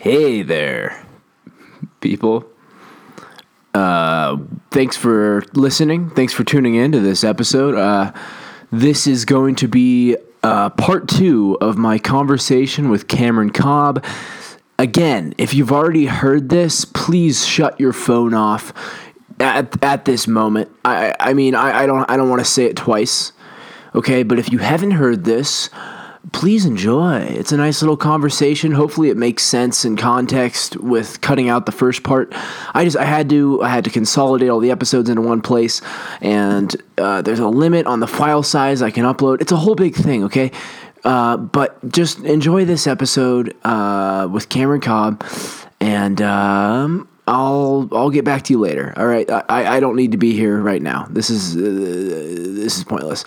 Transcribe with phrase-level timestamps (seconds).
[0.00, 1.04] Hey there,
[2.00, 2.46] people.
[3.74, 4.38] Uh,
[4.70, 6.08] thanks for listening.
[6.08, 7.74] Thanks for tuning in to this episode.
[7.74, 8.10] Uh,
[8.72, 14.02] this is going to be uh, part two of my conversation with Cameron Cobb.
[14.78, 18.72] Again, if you've already heard this, please shut your phone off
[19.38, 20.70] at, at this moment.
[20.82, 23.32] I, I mean, I, I don't I don't want to say it twice,
[23.94, 24.22] okay?
[24.22, 25.68] But if you haven't heard this,
[26.32, 27.18] please enjoy.
[27.20, 28.72] It's a nice little conversation.
[28.72, 32.32] Hopefully, it makes sense in context with cutting out the first part.
[32.74, 35.80] I just I had to I had to consolidate all the episodes into one place,
[36.20, 39.40] and uh, there's a limit on the file size I can upload.
[39.40, 40.24] It's a whole big thing.
[40.24, 40.52] Okay.
[41.02, 45.24] Uh, but just enjoy this episode uh, with Cameron Cobb,
[45.80, 48.92] and um, I'll I'll get back to you later.
[48.96, 51.06] All right, I, I don't need to be here right now.
[51.08, 53.24] This is uh, this is pointless.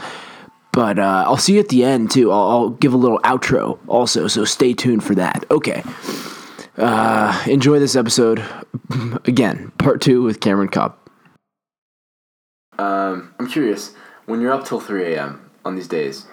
[0.74, 2.32] But uh, I'll see you at the end too.
[2.32, 5.46] I'll, I'll, give a little outro also, so stay tuned for that.
[5.52, 5.84] Okay.
[6.78, 8.44] Uh, enjoy this episode.
[9.26, 10.98] Again, part two with Cameron Cobb.
[12.80, 13.94] Um, I'm curious.
[14.26, 15.52] When you're up till 3 a.m.
[15.64, 16.26] on these days,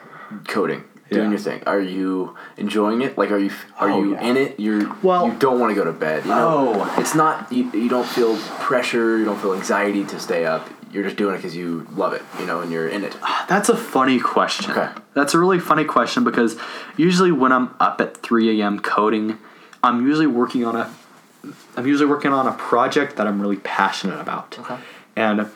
[0.48, 1.30] coding, doing Yeah.
[1.30, 3.18] your thing, are you enjoying it?
[3.18, 4.22] Like, are you are Oh, you yeah.
[4.22, 4.58] in it?
[4.58, 6.24] You're Well- you don't want to go to bed.
[6.24, 6.72] You know?
[6.76, 6.94] Oh.
[6.98, 7.52] it's not.
[7.52, 9.18] You, you don't feel pressure.
[9.18, 10.66] You don't feel anxiety to stay up.
[10.92, 12.22] You're just doing it because you love it.
[12.38, 13.16] You know, and you're in it.
[13.22, 14.70] Ah, that's a funny question.
[14.70, 14.90] Okay.
[15.14, 16.56] That's a really funny question because
[16.96, 18.80] usually when I'm up at 3 a.m.
[18.80, 19.38] coding,
[19.82, 20.92] I'm usually working on a
[21.76, 24.58] I'm usually working on a project that I'm really passionate about.
[24.58, 24.76] Okay.
[25.16, 25.48] And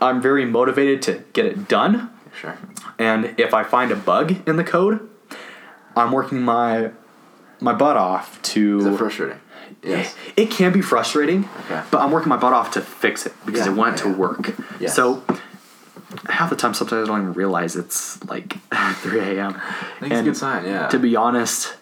[0.00, 2.10] I'm very motivated to get it done.
[2.38, 2.58] Sure.
[2.98, 5.08] And if I find a bug in the code,
[5.96, 6.92] I'm working my
[7.60, 9.40] my butt off to Is it frustrating?
[9.82, 10.14] Yes.
[10.36, 11.82] It can be frustrating, Okay.
[11.90, 14.12] but I'm working my butt off to fix it because Yeah, I want it to
[14.12, 14.54] work.
[14.80, 14.94] Yes.
[14.94, 15.22] So
[16.28, 18.56] half the time, sometimes I don't even realize it's like
[18.96, 19.60] 3 a.m.
[19.60, 20.64] I think it's a good sign.
[20.64, 20.88] Yeah.
[20.88, 21.74] To be honest,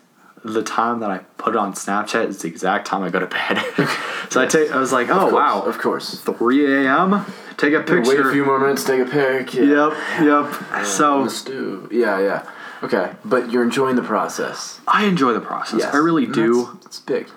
[0.45, 3.27] the time that I put it on Snapchat is the exact time I go to
[3.27, 3.63] bed.
[4.31, 6.21] so I take, I was like, oh Of course, wow, Of course.
[6.21, 7.25] 3 a.m.
[7.57, 8.03] Take a picture.
[8.03, 9.55] Wait a few more minutes, take a pic.
[9.55, 9.93] Yeah.
[10.23, 10.85] Yep, yep.
[10.87, 11.89] so stew.
[11.93, 12.51] Yeah, yeah.
[12.83, 14.81] Okay, but you're enjoying the process.
[14.89, 15.81] I enjoy the process.
[15.81, 15.95] Yes.
[15.95, 16.33] I really mm-hmm.
[16.33, 16.65] do.
[16.65, 17.29] that's- It's big.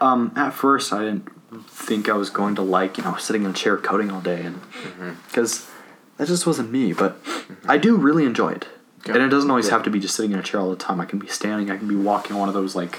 [0.00, 1.28] Um, at first, I didn't
[1.68, 4.42] think I was going to like you know sitting in a chair coding all day,
[4.42, 5.10] and Mm-hmm.
[5.26, 5.68] because
[6.16, 6.92] that just wasn't me.
[6.92, 7.16] But
[7.66, 8.68] I do really enjoy it,
[9.06, 9.72] and it doesn't always Good.
[9.72, 11.00] have to be just sitting in a chair all the time.
[11.00, 11.70] I can be standing.
[11.70, 12.98] I can be walking on one of those like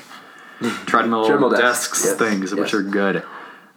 [0.86, 2.82] treadmill, Treadmill desks, desks, yes, things, which yes.
[2.82, 2.88] Mm-hmm.
[2.88, 3.24] are good.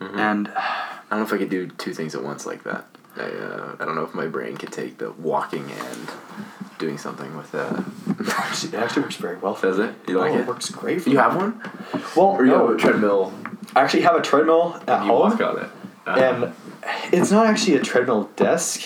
[0.00, 2.86] And I don't know if I could do two things at once like that.
[3.16, 6.08] I, uh, I don't know if my brain could take the walking and
[6.82, 7.80] doing something with uh
[8.18, 9.54] it actually works very well.
[9.54, 9.94] Does it?
[10.08, 10.40] You like oh, it?
[10.40, 11.00] it works great.
[11.02, 11.22] For You me.
[11.22, 11.60] have one?
[12.16, 13.32] Well, Or you no, have a treadmill
[13.76, 15.20] I actually have a treadmill at you home.
[15.20, 15.70] walk on it?
[16.06, 16.52] Uh, and
[17.12, 18.82] it's not actually a treadmill desk.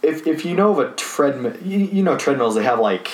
[0.00, 2.54] If if you know of a treadmill, you, you know treadmills.
[2.54, 3.10] They have like,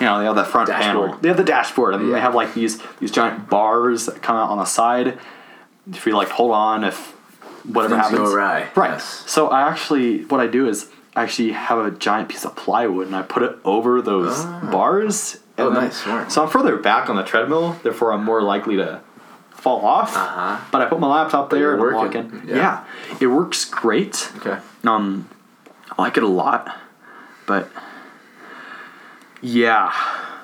[0.00, 1.06] you know, they have the front Dashboard.
[1.10, 1.18] panel.
[1.20, 2.14] They have the dashboard, and Yeah.
[2.14, 5.18] they have like these these giant bars that come out on the side.
[5.92, 6.96] If you like hold on, if
[7.74, 8.90] whatever Things go happens, awry, right?
[8.92, 9.24] yes.
[9.26, 13.16] So I actually, what I do is actually have a giant piece of plywood, and
[13.16, 15.38] I put it over those bars.
[15.58, 16.32] Oh, then- nice, smart.
[16.32, 19.00] So I'm further back on the treadmill, therefore I'm more likely to
[19.52, 20.16] fall off.
[20.16, 20.58] Uh-huh.
[20.70, 21.98] But I put my laptop there and working.
[22.32, 22.48] walking.
[22.48, 22.56] Yeah.
[22.56, 22.84] Yeah.
[23.20, 24.30] it works great.
[24.38, 24.58] Okay.
[24.84, 25.28] Um,
[25.96, 26.76] I like it a lot,
[27.46, 27.70] but
[29.40, 29.92] yeah,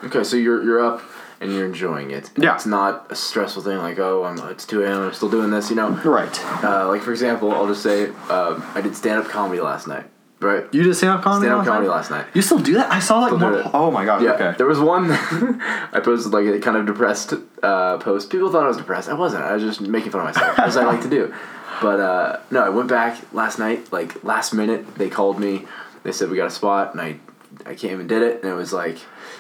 [0.04, 1.02] Okay, so you're you're up
[1.40, 2.30] and you're enjoying it.
[2.36, 2.54] Yeah.
[2.54, 5.02] It's not a stressful thing like, oh, I'm it's two a.m.
[5.02, 5.70] I'm still doing this.
[5.70, 5.90] You know.
[6.04, 6.64] right.
[6.64, 10.06] Uh, like for example, I'll just say um, I did stand up comedy last night.
[10.40, 10.64] Right.
[10.72, 11.46] You did stand up comedy.
[11.48, 11.94] Stand up last comedy night?
[11.94, 12.26] last night.
[12.34, 12.90] You still do that?
[12.90, 13.60] I saw like Still do more.
[13.60, 13.66] it.
[13.74, 14.22] Oh my god.
[14.22, 14.54] Yeah, Okay.
[14.56, 18.30] there was one I posted like a kind of depressed uh, post.
[18.30, 19.08] People thought I was depressed.
[19.10, 19.44] I wasn't.
[19.44, 21.34] I was just making fun of myself, as I like to do.
[21.80, 23.90] But uh, no, I went back last night.
[23.90, 25.66] Like last minute, they called me.
[26.02, 27.16] They said we got a spot, and I
[27.64, 28.96] I came and did it, and it was like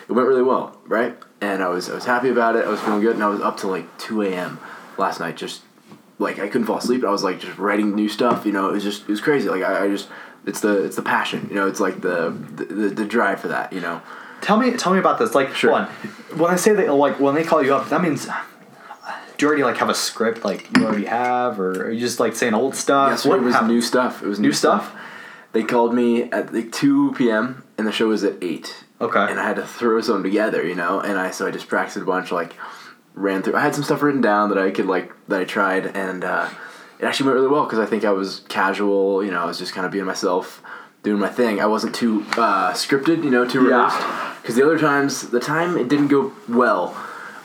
[0.08, 1.18] it went really well, right?
[1.42, 2.64] And I was I was happy about it.
[2.64, 4.58] I was feeling good, and I was up till like two a.m.
[4.96, 5.60] last night, just
[6.18, 7.04] like I couldn't fall asleep.
[7.04, 8.46] I was like just writing new stuff.
[8.46, 9.50] You know, it was just it was crazy.
[9.50, 10.08] Like I, I just
[10.46, 11.46] it's the it's the passion.
[11.48, 13.72] You know, it's like the the, the, drive for that.
[13.72, 14.02] You know.
[14.40, 15.34] Tell me, tell me about this.
[15.34, 15.70] Like, Sure.
[15.70, 15.84] one,
[16.34, 18.26] when I say that, like, when they call you up, that means
[19.40, 22.20] do you already like have a script, like you already have, or are you just
[22.20, 23.10] like saying old stuff?
[23.10, 23.72] Yesterday What was happened?
[23.72, 24.22] new stuff.
[24.22, 24.94] It was new, New stuff?
[25.52, 27.64] They called me at like two p.m.
[27.78, 28.84] and the show was at eight.
[29.00, 29.18] Okay.
[29.18, 31.00] And I had to throw some together, you know.
[31.00, 32.54] And I so I just practiced a bunch, like
[33.14, 33.56] ran through.
[33.56, 36.48] I had some stuff written down that I could like that I tried, and uh,
[37.00, 39.24] it actually went really well because I think I was casual.
[39.24, 40.62] You know, I was just kind of being myself,
[41.02, 41.60] doing my thing.
[41.60, 43.84] I wasn't too uh, scripted, you know, too Yeah.
[43.84, 44.42] rehearsed.
[44.42, 46.96] Because the other times, the time it didn't go well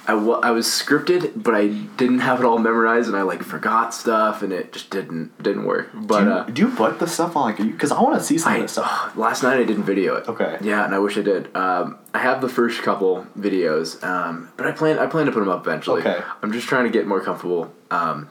[0.07, 3.93] I, I was scripted, but I didn't have it all memorized, and I like forgot
[3.93, 5.89] stuff, and it just didn't didn't work.
[5.93, 8.23] But do, you, uh, do you put the stuff on like because I want to
[8.23, 9.15] see some I, of this stuff.
[9.17, 10.27] last night I didn't video it.
[10.27, 10.57] Okay.
[10.61, 11.55] Yeah, and I wish I did.
[11.55, 15.39] Um, I have the first couple videos, um, but I plan I plan to put
[15.39, 16.01] them up eventually.
[16.01, 16.21] Okay.
[16.43, 17.73] I'm just trying to get more comfortable.
[17.89, 18.29] Um,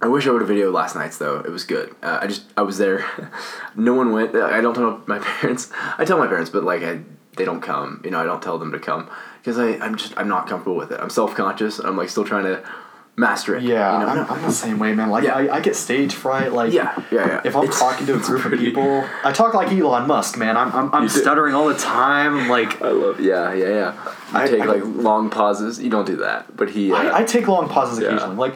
[0.00, 1.40] I wish I would have videoed last night's though.
[1.40, 1.94] It was good.
[2.02, 3.04] Uh, I just I was there.
[3.76, 4.34] no one went.
[4.36, 5.70] I don't tell my parents.
[5.98, 7.00] I tell my parents, but like I
[7.36, 8.00] they don't come.
[8.04, 9.08] You know, I don't tell them to come
[9.40, 11.00] because I I'm just I'm not comfortable with it.
[11.00, 11.78] I'm self conscious.
[11.78, 12.62] I'm like still trying to
[13.16, 13.64] master it.
[13.64, 14.22] Yeah, you know?
[14.22, 15.10] I'm, I'm the same way, man.
[15.10, 15.34] Like Yeah.
[15.34, 16.52] I, I get stage fright.
[16.52, 17.40] Like Yeah, yeah, yeah.
[17.44, 20.56] If I'm It's- talking to a group of people, I talk like Elon Musk, man.
[20.56, 22.38] I'm I'm, I'm stuttering all the time.
[22.38, 23.18] I'm like I love.
[23.18, 23.92] Yeah, yeah, yeah.
[23.94, 25.80] You I- take I- like long pauses.
[25.82, 26.92] You don't do that, but he.
[26.92, 28.10] Uh, I, I take long pauses Yeah.
[28.10, 28.36] occasionally.
[28.36, 28.54] Like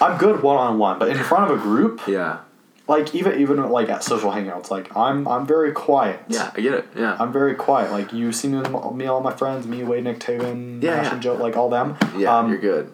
[0.00, 2.38] I'm good one on one, but in front of a group, yeah.
[2.86, 6.20] like even even like at social hangouts, like I'm I'm very quiet.
[6.28, 6.86] Yeah, I get it.
[6.96, 7.16] Yeah.
[7.18, 7.90] I'm very quiet.
[7.90, 8.60] Like you see me
[8.94, 11.12] me, all my friends, me, Wade, Nick, Taven, Yeah, Ash yeah.
[11.14, 11.96] and Joe, like all them.
[12.16, 12.92] yeah, um, you're good.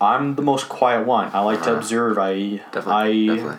[0.00, 1.30] I'm the most quiet one.
[1.32, 1.78] I like to Uh-huh.
[1.78, 2.18] observe.
[2.18, 3.30] I Definitely.
[3.30, 3.58] I definitely.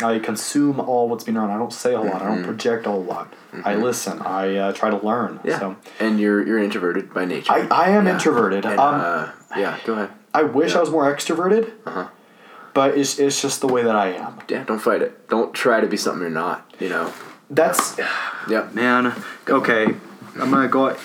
[0.00, 1.50] I consume all what's being around.
[1.50, 2.22] I don't say a lot.
[2.22, 3.34] I don't project a lot.
[3.64, 4.20] I listen.
[4.22, 5.38] I uh, try to learn.
[5.38, 5.48] Mm-hmm.
[5.48, 5.58] Yeah.
[5.58, 7.52] So And you're you're introverted by nature.
[7.52, 8.12] I, I am Yeah.
[8.14, 8.64] introverted.
[8.64, 9.76] And, um, uh, yeah.
[9.84, 10.10] Go ahead.
[10.38, 10.78] I wish yeah.
[10.78, 11.72] I was more extroverted.
[11.86, 12.08] Uh-huh.
[12.74, 14.38] But it's, it's just the way that I am.
[14.48, 14.62] Yeah.
[14.64, 15.28] Don't fight it.
[15.28, 16.70] Don't try to be something you're not.
[16.78, 17.12] You know.
[17.50, 17.98] That's
[18.48, 18.74] Yep.
[18.74, 19.14] man.
[19.48, 19.86] Okay,
[20.38, 20.90] I'm gonna go.
[20.90, 20.96] I'm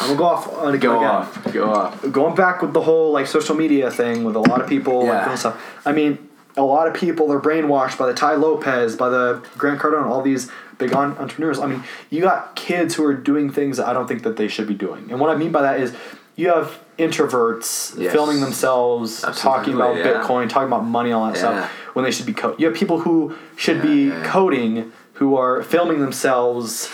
[0.00, 1.08] gonna go off on a Go again.
[1.10, 1.52] off.
[1.52, 2.12] Go off.
[2.12, 5.08] Going back with the whole like social media thing with a lot of people like
[5.18, 5.24] Yeah.
[5.26, 5.80] doing stuff.
[5.84, 9.80] I mean, a lot of people are brainwashed by the Tai Lopez, by the Grant
[9.80, 11.58] Cardone, all these big on- entrepreneurs.
[11.58, 14.46] I mean, you got kids who are doing things that I don't think that they
[14.48, 15.08] should be doing.
[15.10, 15.92] And what I mean by that is
[16.36, 18.12] you have introverts Yes.
[18.12, 20.04] filming themselves talking about yeah.
[20.04, 21.38] Bitcoin, talking about money, all that Yeah.
[21.40, 22.58] stuff when they should be coding.
[22.60, 24.24] You have people who should be Yeah, yeah.
[24.26, 26.90] coding who are filming themselves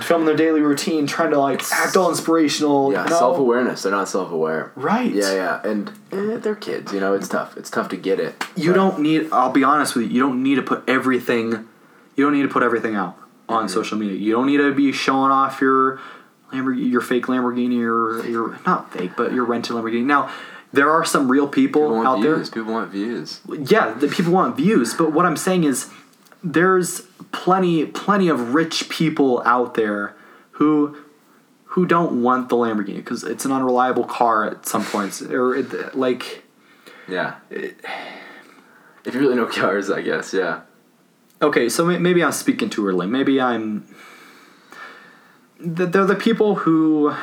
[0.00, 3.04] filming their daily routine trying to like act all inspirational Yeah.
[3.04, 3.18] you know?
[3.18, 3.82] Self awareness.
[3.82, 4.72] They're not self aware.
[4.76, 5.34] right Yeah.
[5.34, 5.60] Yeah.
[5.70, 6.92] And eh, they're kids.
[6.92, 7.12] You know.
[7.12, 7.54] It's tough.
[7.56, 8.42] It's tough to get it.
[8.56, 11.66] you But- don't need i'll be honest with you you don't need to put everything
[12.16, 13.16] you don't need to put everything out
[13.48, 13.74] on Mm-hmm.
[13.74, 16.00] social media you don't need to be showing off your
[16.52, 20.30] Lamborghini, your fake lamborghini your your not fake but your rented lamborghini now
[20.72, 22.50] there are some real people, People want out views.
[22.50, 23.40] People want views.
[23.48, 25.90] yeah the people want views but what i'm saying is
[26.42, 27.02] there's
[27.32, 30.14] plenty plenty of rich people out there
[30.52, 30.96] who
[31.72, 35.94] who don't want the lamborghini because it's an unreliable car at some points or it,
[35.94, 36.42] like
[37.08, 37.34] Yeah.
[37.50, 40.32] if you really know cars, I guess.
[40.34, 40.60] Yeah.
[41.40, 43.06] Okay, so maybe I'm speaking too early.
[43.06, 43.86] Maybe I'm.
[45.60, 47.14] Th- They're the people who.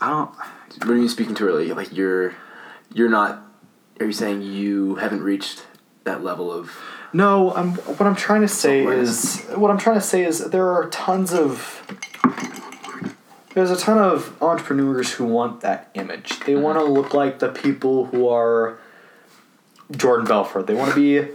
[0.00, 0.30] I don't.
[0.86, 1.72] When are you speaking too early?
[1.72, 2.34] Like you're,
[2.92, 3.42] you're not.
[4.00, 5.66] Are you saying you haven't reached
[6.04, 6.76] that level of?
[7.12, 7.72] No, I'm.
[7.74, 9.44] What I'm trying to say is.
[9.54, 11.82] What I'm trying to say is there are tons of.
[13.54, 16.40] There's a ton of entrepreneurs who want that image.
[16.40, 16.62] They mm-hmm.
[16.62, 18.78] want to look like the people who are
[19.94, 20.66] Jordan Belfort.
[20.66, 21.28] They want to be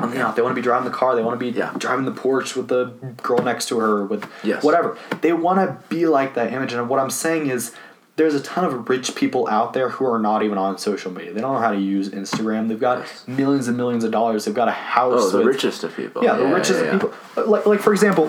[0.00, 0.36] on the out.
[0.36, 1.14] They want to be driving the car.
[1.14, 1.72] They want to be Yeah.
[1.78, 2.92] driving the Porsche with the
[3.22, 4.62] girl next to her with Yes.
[4.62, 4.96] whatever.
[5.20, 6.72] They want to be like that image.
[6.72, 7.72] And what I'm saying is
[8.16, 11.32] there's a ton of rich people out there who are not even on social media.
[11.32, 12.68] They don't know how to use Instagram.
[12.68, 13.24] They've got Yes.
[13.28, 14.44] millions and millions of dollars.
[14.44, 15.20] They've got a house.
[15.26, 16.24] Oh, the with- richest of people.
[16.24, 17.12] yeah, the richest yeah, of people.
[17.46, 18.28] Like, like for example,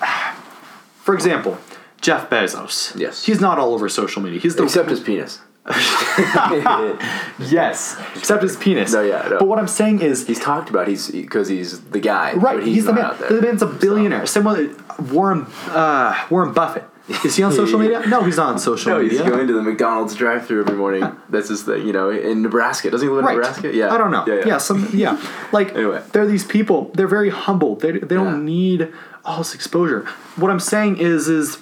[1.02, 1.58] for example,
[2.00, 2.98] Jeff Bezos.
[2.98, 3.24] Yes.
[3.24, 4.40] he's not all over social media.
[4.40, 5.40] He's the Except his penis.
[7.38, 8.92] yes, except his penis.
[8.92, 9.38] No, yeah, no.
[9.38, 12.32] But what I'm saying is, He's talked about he's because he's the guy.
[12.34, 12.56] right?
[12.58, 13.14] but He's, the man.
[13.28, 14.26] The man's a billionaire.
[14.26, 14.70] Same way,
[15.12, 16.84] Warren uh, Warren Buffett.
[17.24, 18.02] Is he on social media?
[18.06, 19.18] No, he's on social media.
[19.20, 21.10] No, he's going to the McDonald's drive-through every morning.
[21.30, 22.10] That's his thing, you know.
[22.10, 23.36] In Nebraska, doesn't he live in Right.
[23.36, 23.74] Nebraska?
[23.74, 23.94] Yeah.
[23.94, 24.24] I don't know.
[24.26, 24.58] Yeah, yeah.
[24.58, 25.18] some yeah.
[25.50, 26.02] Like Anyway.
[26.12, 26.90] they're these people.
[26.94, 27.76] They're very humble.
[27.76, 28.42] They, they don't Yeah.
[28.52, 28.92] need
[29.24, 30.04] all this exposure.
[30.36, 31.58] What I'm saying is is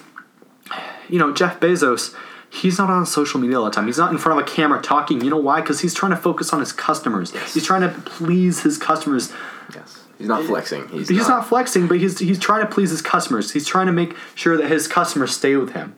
[1.07, 2.13] you know, Jeff Bezos,
[2.49, 3.85] he's not on social media all the time.
[3.85, 5.21] He's not in front of a camera talking.
[5.21, 5.61] You know why?
[5.61, 7.31] Cuz he's trying to focus on his customers.
[7.33, 7.53] Yes.
[7.53, 9.31] He's trying to please his customers.
[9.73, 10.03] Yes.
[10.17, 10.87] He's not flexing.
[10.89, 13.51] He's, He's not flexing, but he's he's trying to please his customers.
[13.51, 15.95] He's trying to make sure that his customers stay with him.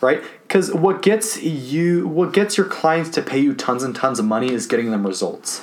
[0.00, 0.22] Right?
[0.48, 4.24] Cuz what gets you what gets your clients to pay you tons and tons of
[4.24, 5.62] money is getting them results.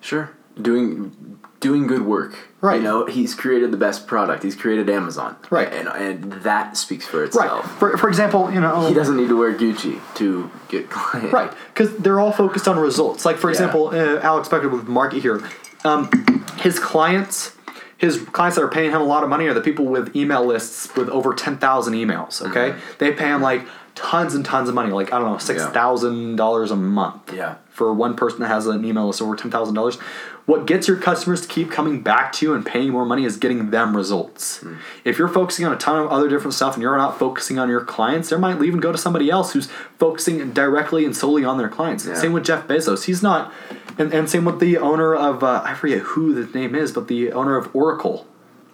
[0.00, 0.30] Sure.
[0.60, 2.36] Doing doing good work.
[2.62, 2.76] Right.
[2.76, 4.42] You know, he's created the best product.
[4.42, 5.36] He's created Amazon.
[5.50, 5.72] Right.
[5.72, 7.64] And and that speaks for itself.
[7.64, 7.78] Right.
[7.78, 11.32] For, for example, you know, He doesn't need to wear Gucci to get clients.
[11.32, 13.24] right because they're all focused on results.
[13.24, 13.52] Like for Yeah.
[13.52, 15.42] example, uh, Alex Becker with Market Hero,
[15.84, 16.10] um,
[16.58, 17.52] his clients,
[17.96, 20.44] his clients that are paying him a lot of money are the people with email
[20.44, 22.42] lists with over ten thousand emails.
[22.46, 22.80] Okay, Mm-hmm.
[22.98, 23.62] they pay him like
[23.94, 27.32] tons and tons of money, like I don't know, six thousand dollars a month.
[27.34, 27.54] Yeah.
[27.70, 29.96] For one person that has an email list over ten thousand dollars,
[30.50, 33.36] what gets your customers to keep coming back to you and paying more money is
[33.36, 34.58] getting them results.
[34.58, 34.76] Hmm.
[35.04, 37.68] If you're focusing on a ton of other different stuff and you're not focusing on
[37.68, 41.56] your clients, they might even go to somebody else who's focusing directly and solely on
[41.56, 42.04] their clients.
[42.04, 42.14] Yeah.
[42.14, 43.04] Same with Jeff Bezos.
[43.04, 43.52] He's not,
[43.96, 47.08] and, and same with the owner of uh, I forget who the name is, but
[47.08, 48.26] the owner of Oracle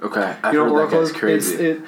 [0.02, 1.54] Okay, I've you know, heard Oracle is crazy.
[1.54, 1.85] It's, it,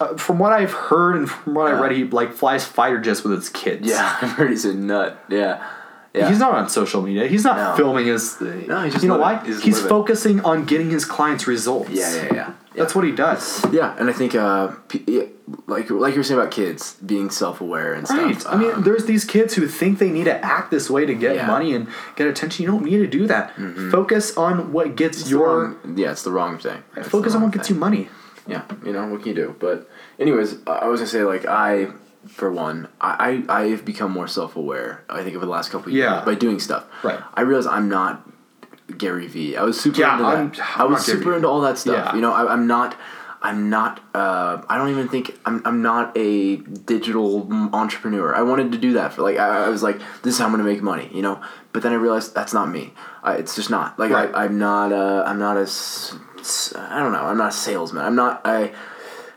[0.00, 3.22] uh, from what I've heard and from what I read, he like flies fighter jets
[3.22, 3.86] with his kids.
[3.86, 5.22] yeah, I've heard he's a nut.
[5.28, 5.66] Yeah,
[6.14, 6.28] yeah.
[6.28, 7.26] He's not on social media.
[7.26, 7.76] He's not No.
[7.76, 8.40] filming his.
[8.40, 9.42] No, he's just you know why?
[9.44, 11.90] he's He's, focusing on getting his clients results.
[11.90, 12.52] Yeah, yeah, yeah.
[12.76, 13.64] That's what he does.
[13.72, 14.72] Yeah, and I think uh,
[15.06, 15.24] yeah,
[15.66, 18.40] like like you were saying about kids being self aware and Right.
[18.40, 18.52] stuff.
[18.54, 21.14] I mean, um, there's these kids who think they need to act this way to
[21.14, 21.42] get Yeah.
[21.42, 21.50] Mm-hmm.
[21.50, 22.64] money and get attention.
[22.64, 23.52] You don't need to do that.
[23.90, 25.48] Focus on what gets it's your.
[25.84, 26.82] wrong- yeah, it's the wrong thing.
[26.96, 28.08] It's Focus the on wrong what gets you money.
[28.46, 29.54] Yeah, you know what can you do?
[29.58, 31.88] But anyways, I I was gonna say like I,
[32.26, 35.04] for one, I I I've become more self aware.
[35.08, 36.14] I think over the last couple of Yeah.
[36.14, 36.84] years by doing stuff.
[37.02, 37.20] Right.
[37.34, 38.28] I realize I'm not
[38.98, 39.56] Gary Vee.
[39.56, 40.60] I was super Yeah, into I'm- that.
[40.76, 42.06] I'm I was not Gary super into all that stuff.
[42.06, 42.14] Yeah.
[42.14, 42.96] You know, I, I'm not.
[43.42, 44.00] I'm not.
[44.14, 45.60] Uh, I don't even think I'm.
[45.66, 48.34] I'm not a digital entrepreneur.
[48.34, 49.36] I wanted to do that for like.
[49.38, 51.10] I, I was like, this is how I'm gonna make money.
[51.12, 51.42] You know.
[51.72, 52.94] But then I realized that's not me.
[53.22, 53.98] I, it's just not.
[53.98, 54.30] Like Right.
[54.34, 54.92] I, I'm not.
[54.92, 55.68] Uh, I'm not a.
[56.78, 57.24] I don't know.
[57.24, 58.02] I'm not a salesman.
[58.04, 58.40] I'm not.
[58.46, 58.72] I.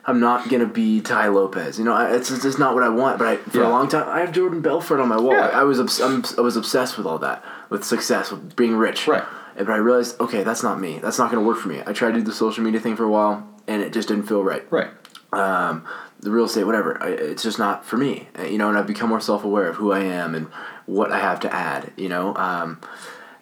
[0.08, 1.78] I'm not gonna be Tai Lopez.
[1.78, 3.20] You know, I, it's, it's just not what I want.
[3.20, 3.68] But I, for Yeah.
[3.68, 5.34] a long time, I have Jordan Belfort on my wall.
[5.34, 5.50] Yeah.
[5.50, 9.06] I, was obs- I'm, I was obsessed with all that, with success, with being rich.
[9.08, 9.24] Right.
[9.58, 11.00] And- But I realized, okay, that's not me.
[11.00, 11.82] That's not gonna work for me.
[11.86, 14.28] I tried to do the social media thing for a while, and it just didn't
[14.28, 14.66] feel right.
[14.72, 14.88] Right.
[15.34, 15.86] Um,
[16.22, 17.04] the real estate, whatever.
[17.04, 18.28] I, it's just not for me.
[18.42, 20.48] You know, and I've become more self aware of who I am and
[20.86, 21.92] what I have to add.
[21.98, 22.34] You know.
[22.38, 22.80] Um,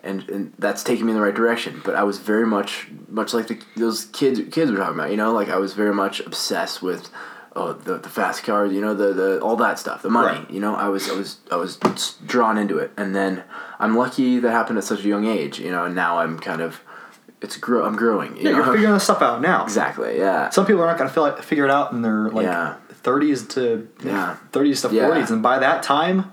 [0.05, 1.81] and, and that's taking me in the right direction.
[1.83, 5.11] But I was very much, much like the, those kids kids were talking about.
[5.11, 7.09] You know, like I was very much obsessed with,
[7.55, 8.71] oh, the, the fast cars.
[8.71, 10.39] You know, the, the all that stuff, the money.
[10.39, 10.51] Right.
[10.51, 11.77] You know, I was I was I was
[12.25, 13.43] drawn into it, and then
[13.79, 15.59] I'm lucky that happened at such a young age.
[15.59, 16.81] You know, and now I'm kind of,
[17.41, 17.85] it's grow.
[17.85, 18.37] I'm growing.
[18.37, 18.57] You Yeah, know?
[18.57, 19.63] you're figuring this stuff out now.
[19.63, 20.17] exactly.
[20.17, 20.49] Yeah.
[20.49, 22.75] Some people are not to feel like figure it out in their like Yeah.
[23.03, 24.37] 30s to Yeah.
[24.51, 25.09] 30s to Yeah.
[25.09, 26.31] 40s, and by that time,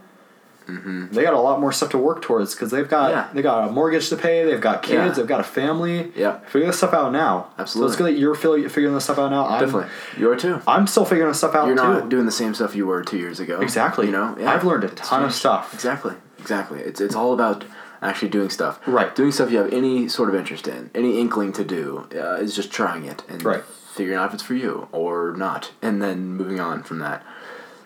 [0.67, 3.29] they got a lot more stuff to work towards because they've got Yeah.
[3.35, 5.11] they got a mortgage to pay, they've got kids, Yeah.
[5.13, 6.13] they've got a family.
[6.17, 6.39] Yeah.
[6.47, 7.49] figure this stuff out now.
[7.59, 7.89] Absolutely.
[7.89, 9.47] So it's good that you're figuring this stuff out now.
[9.47, 9.89] I'm, Definitely.
[10.19, 10.61] You are too.
[10.67, 11.83] I'm still figuring this stuff out You're too.
[11.83, 13.61] not doing the same stuff you were two years ago.
[13.61, 14.07] Exactly.
[14.07, 14.51] You know, yeah.
[14.53, 15.73] I've learned a ton of stuff.
[15.75, 16.15] Exactly.
[16.39, 16.81] Exactly.
[16.81, 17.65] It's it's all about
[18.01, 18.81] actually doing stuff.
[18.87, 19.15] Right.
[19.15, 22.55] Doing stuff you have any sort of interest in, any inkling to do, uh, is
[22.57, 23.63] just trying it and Right.
[23.95, 27.23] figuring out if it's for you or not, and then moving on from that.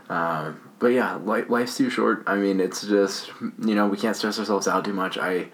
[0.08, 2.22] Um, but yeah, life, life's too short.
[2.26, 5.18] I mean, it's just you know we can't stress ourselves out too much.
[5.18, 5.48] I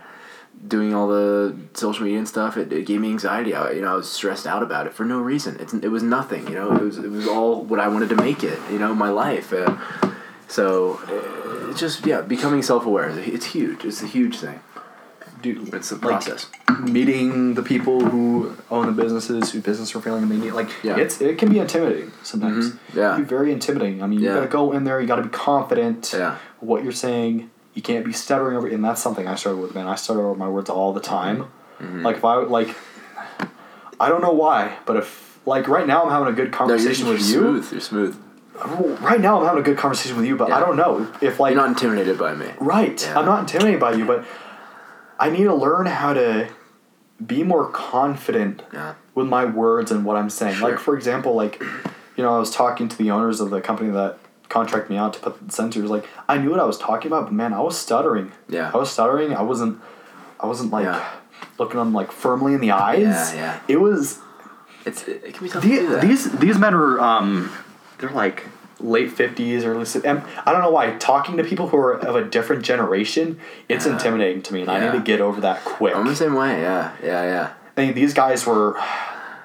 [0.66, 3.54] doing all the social media and stuff, it, it gave me anxiety.
[3.54, 5.56] I, you know, I was stressed out about it for no reason.
[5.58, 6.46] It's, it was nothing.
[6.46, 8.58] You know, it was it was all what I wanted to make it.
[8.70, 9.52] You know, my life.
[9.52, 9.76] Uh,
[10.48, 11.00] so
[11.70, 13.08] it's just yeah, becoming self aware.
[13.10, 13.84] It's huge.
[13.84, 14.60] It's a huge thing.
[15.42, 16.46] Dude, It's a like, process.
[16.80, 20.68] meeting the people who own the businesses whose business are failing and they need like
[20.82, 20.96] Yeah.
[20.96, 22.70] it's it can be intimidating sometimes.
[22.70, 22.78] Mhm.
[22.94, 23.10] Yeah.
[23.10, 24.02] It can be very intimidating.
[24.02, 24.34] I mean, you Yeah.
[24.36, 25.00] got to go in there.
[25.00, 26.14] You got to be confident.
[26.16, 26.36] Yeah.
[26.60, 29.74] What you're saying, you can't be stuttering over, and that's something I struggle with.
[29.74, 31.46] Man, I stutter over my words all the time.
[31.82, 32.02] Mm-hmm.
[32.04, 32.74] Like if I like,
[34.00, 37.12] I don't know why, but if like right now I'm having a good conversation No,
[37.12, 37.60] you're, you're with you.
[37.60, 37.72] smooth.
[37.72, 38.16] You're smooth.
[39.00, 41.54] Right now I'm having a good conversation with you, but I don't know if like
[41.54, 42.46] You're not intimidated by me.
[42.60, 43.02] Right.
[43.02, 43.18] Yeah.
[43.18, 44.24] I'm not intimidated by you, but
[45.22, 46.48] I need to learn how to
[47.24, 48.94] be more confident Yeah.
[49.14, 50.56] with my words and what I'm saying.
[50.56, 50.70] Sure.
[50.70, 51.60] Like for example, like
[52.16, 55.14] you know, I was talking to the owners of the company that contract me out
[55.14, 55.88] to put the sensors.
[55.88, 58.32] Like I knew what I was talking about, but man, I was stuttering.
[58.48, 58.70] Yeah.
[58.74, 59.34] I was stuttering.
[59.34, 59.80] I wasn't.
[60.40, 61.02] I wasn't like Yeah.
[61.58, 63.00] looking them like firmly in the eyes.
[63.02, 63.60] Yeah, yeah.
[63.68, 64.18] It was
[64.84, 66.00] It's it, can be tough to the, that.
[66.02, 67.50] these these men are um
[67.98, 68.38] they're like
[68.82, 72.16] late 50s early si- and i don't know why talking to people who are of
[72.16, 73.92] a different generation it's Yeah.
[73.92, 76.60] intimidating to me and i need to get over that quick I'm the same way.
[76.60, 76.92] Yeah.
[77.02, 77.22] Yeah.
[77.24, 77.50] Yeah.
[77.76, 78.72] I mean, these guys were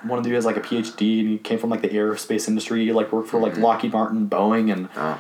[0.03, 2.85] one of the has like a phd and he came from like the aerospace industry
[2.85, 5.19] he like worked for like lockheed martin boeing and Oh.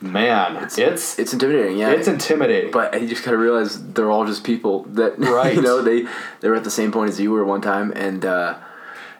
[0.00, 1.76] man it's it's, It's intimidating.
[1.78, 1.90] Yeah.
[1.90, 5.54] it's intimidating But you just kind of realize they're all just people that Right.
[5.54, 6.06] you know they
[6.40, 8.54] they were at the same point as you were one time, and uh,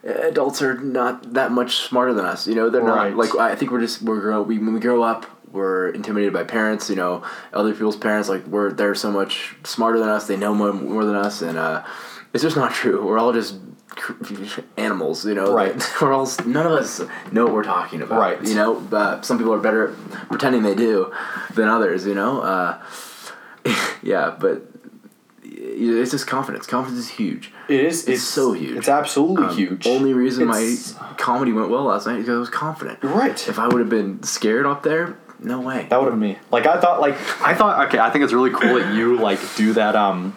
[0.05, 2.47] adults are not that much smarter than us.
[2.47, 3.11] You know, they're Right.
[3.11, 5.27] not like I think we're just we're grow we when we grow up.
[5.53, 8.29] We're intimidated by parents, you know, other people's parents.
[8.29, 10.27] Like we're they're so much smarter than us.
[10.29, 11.85] They know more, more than us, and uh,
[12.33, 13.05] it's just not true.
[13.05, 13.57] We're all just
[14.77, 15.53] animals, you know.
[15.53, 15.75] Right.
[16.01, 17.01] We're all none of us
[17.33, 18.21] know what we're talking about.
[18.21, 18.43] Right.
[18.47, 21.13] You know, uh, some people are better at pretending they do
[21.55, 22.07] than others.
[22.07, 22.41] You know.
[22.41, 22.81] Uh,
[24.03, 24.63] yeah, but
[25.73, 26.67] it's just confidence.
[26.67, 27.53] Confidence is huge.
[27.69, 28.77] it is It's so huge.
[28.79, 32.37] it's absolutely Um, huge Only reason It's- my comedy went well last night is because
[32.37, 32.99] I was confident.
[33.03, 35.87] right If I would have been scared up there, no way.
[35.91, 36.39] That would have been me.
[36.51, 37.87] Like I thought, like I thought.
[37.87, 40.37] Okay, I think it's really cool that you like do that um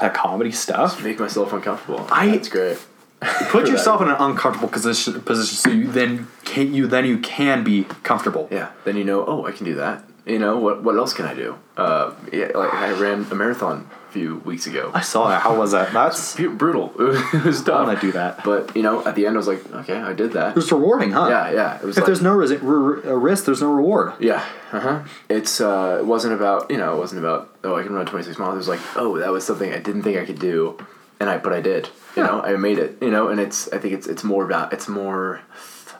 [0.00, 1.02] that comedy stuff.
[1.02, 2.06] Make myself uncomfortable.
[2.10, 2.78] I- That's great.
[3.50, 7.62] Put yourself in an uncomfortable position position so you then can you then you can
[7.64, 8.48] be comfortable.
[8.50, 8.68] Yeah.
[8.84, 10.04] Then you know, oh, I can do that.
[10.26, 11.54] You know, what what else can I do?
[11.76, 14.90] Uh, yeah, like I ran a marathon few weeks ago.
[14.94, 15.40] I saw that.
[15.42, 15.92] How was that?
[15.92, 16.92] That's brutal.
[16.98, 17.80] It was tough.
[17.80, 18.44] I wanna do that.
[18.44, 20.50] But you know, at the end, I was like, okay, I did that.
[20.50, 21.28] It was rewarding, huh?
[21.28, 21.76] Yeah, yeah.
[21.76, 24.12] It was If like, there's no ris- re- a risk, there's no reward.
[24.20, 24.98] Yeah, uh huh.
[25.28, 28.24] It's uh, it wasn't about you know, it wasn't about oh, I can run twenty
[28.24, 28.54] six miles.
[28.54, 30.76] It was like oh, that was something I didn't think I could do,
[31.20, 31.86] and I but I did.
[32.16, 32.26] You Yeah.
[32.28, 32.98] know, I made it.
[33.00, 35.40] You know, and it's I think it's it's more about it's more,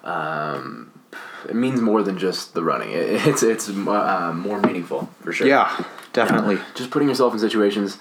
[0.05, 0.91] um,
[1.49, 2.91] it means more than just the running.
[2.93, 5.47] It, it's it's uh, more meaningful for sure.
[5.47, 6.59] Yeah, definitely.
[6.75, 7.99] just putting yourself in situations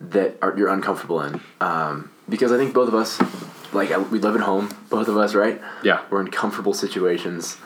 [0.00, 1.40] that are you're uncomfortable in.
[1.60, 3.20] Um, because I think both of us,
[3.72, 5.60] like we live at home, both of us, right?
[5.82, 6.02] Yeah.
[6.10, 7.58] We're in comfortable situations.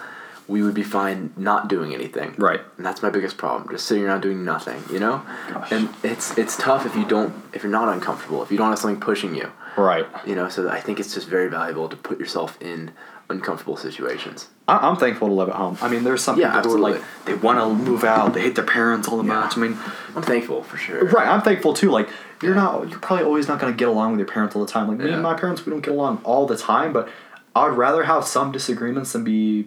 [0.49, 2.35] We would be fine not doing anything.
[2.39, 2.61] Right.
[2.77, 5.23] And that's my biggest problem, just sitting around doing nothing, you know?
[5.51, 5.73] Gosh.
[5.73, 8.79] And it's it's tough if you don't if you're not uncomfortable, if you don't have
[8.79, 9.51] something pushing you.
[9.77, 10.07] Right.
[10.25, 12.93] You know, so I think it's just very valuable to put yourself in
[13.29, 14.49] uncomfortable situations.
[14.69, 15.77] I- I'm thankful to live at home.
[15.83, 18.43] I mean, there's some Yeah, people who are like they want to move out, they
[18.43, 19.41] hate their parents all the Yeah.
[19.41, 19.57] much.
[19.57, 19.77] I mean,
[20.15, 21.05] I'm thankful for sure.
[21.07, 21.27] right?
[21.27, 21.91] I'm thankful too.
[21.91, 22.09] Like
[22.43, 24.71] you're not, you're probably always not going to get along with your parents all the
[24.71, 24.89] time.
[24.89, 25.15] Like me Yeah.
[25.15, 27.09] and my parents, we don't get along all the time, but
[27.55, 29.67] I'd rather have some disagreements than be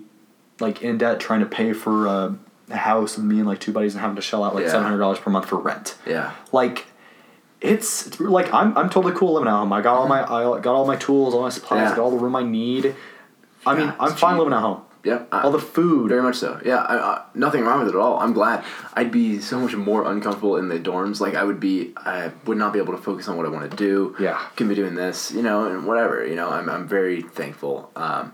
[0.60, 2.36] like in debt trying to pay for a,
[2.70, 4.84] a house with me and like two buddies and having to shell out like seven
[4.84, 5.96] hundred dollars per month for rent.
[6.06, 6.32] Yeah.
[6.52, 6.86] Like.
[7.62, 9.74] It's, it's like I'm, I'm totally cool living at home.
[9.74, 11.96] I got all my I got all my tools, all my supplies, Yeah.
[11.98, 12.96] got all the room I need.
[13.66, 14.40] I mean, Yeah, I'm fine cheap.
[14.40, 14.82] living at home.
[15.04, 15.24] Yeah.
[15.32, 16.60] I- All the food, Very much so.
[16.66, 18.20] Yeah, I, I, nothing wrong with it at all.
[18.20, 18.64] I'm glad.
[18.96, 21.22] I'd be so much more uncomfortable in the dorms.
[21.22, 23.70] Like I would be, I would not be able to focus on what I want
[23.72, 24.16] to do.
[24.20, 24.38] Yeah.
[24.58, 26.26] can be doing this, you know, and whatever.
[26.28, 27.92] You know, I'm I'm very thankful.
[27.96, 28.34] Um,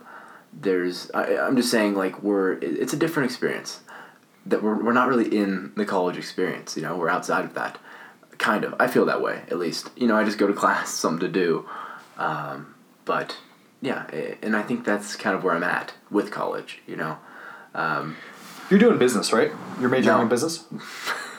[0.53, 3.81] there's, I, I'm just saying, like we're, it- it's a different experience.
[4.47, 6.75] That we're we're not really in the college experience.
[6.75, 7.77] You know, we're outside of that.
[8.37, 8.75] Kind of.
[8.79, 9.89] I feel that way at least.
[9.95, 11.67] You know, I just go to class, something to do.
[12.17, 13.37] Um, but
[13.85, 14.05] yeah,
[14.41, 16.81] and I think that's kind of where I'm at with college.
[16.87, 17.17] You know.
[17.73, 18.15] Um,
[18.69, 19.51] You're doing business, right?
[19.79, 20.21] You're majoring No.
[20.23, 20.63] in business.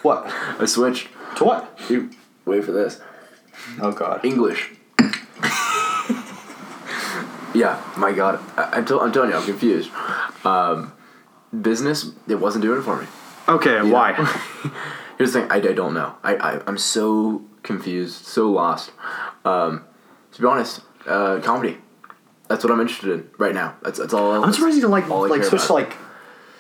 [0.03, 0.27] What?
[0.61, 1.09] I switched.
[1.37, 1.79] To what?
[1.89, 3.01] Dude, wait for this.
[3.81, 4.25] Oh God.
[4.25, 4.71] English.
[7.55, 9.91] yeah, my God, I, I'm telling you, I'm confused.
[10.45, 10.93] Um,
[11.63, 13.07] business, it wasn't doing it for me.
[13.49, 14.13] Okay, You why?
[15.19, 16.15] Here's the thing, I, I don't know.
[16.23, 18.93] I, I I'm so confused, so lost.
[19.45, 19.85] Um,
[20.33, 21.79] to be honest, uh, comedy.
[22.49, 23.77] That's what I'm interested in right now.
[23.83, 24.33] That's that's all.
[24.43, 25.97] I'm surprised you didn't like like switch to like.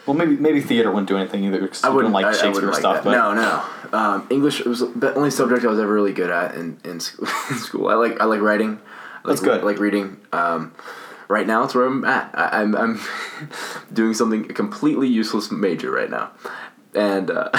[0.06, 1.60] Well, maybe maybe theater wouldn't do anything either.
[1.60, 3.04] Because I wouldn't like I- I Shakespeare wouldn't like stuff.
[3.04, 3.10] that.
[3.10, 3.62] No, no.
[3.92, 7.88] Um, English was the only subject I was ever really good at in, in, school.
[7.88, 8.80] I like I like writing.
[9.24, 9.60] I That's like, good.
[9.62, 10.20] I like reading.
[10.32, 10.74] Um,
[11.28, 12.30] right now, it's where I'm at.
[12.34, 13.00] I, I'm I'm
[13.92, 16.30] doing something a completely useless major right now,
[16.94, 17.50] and uh,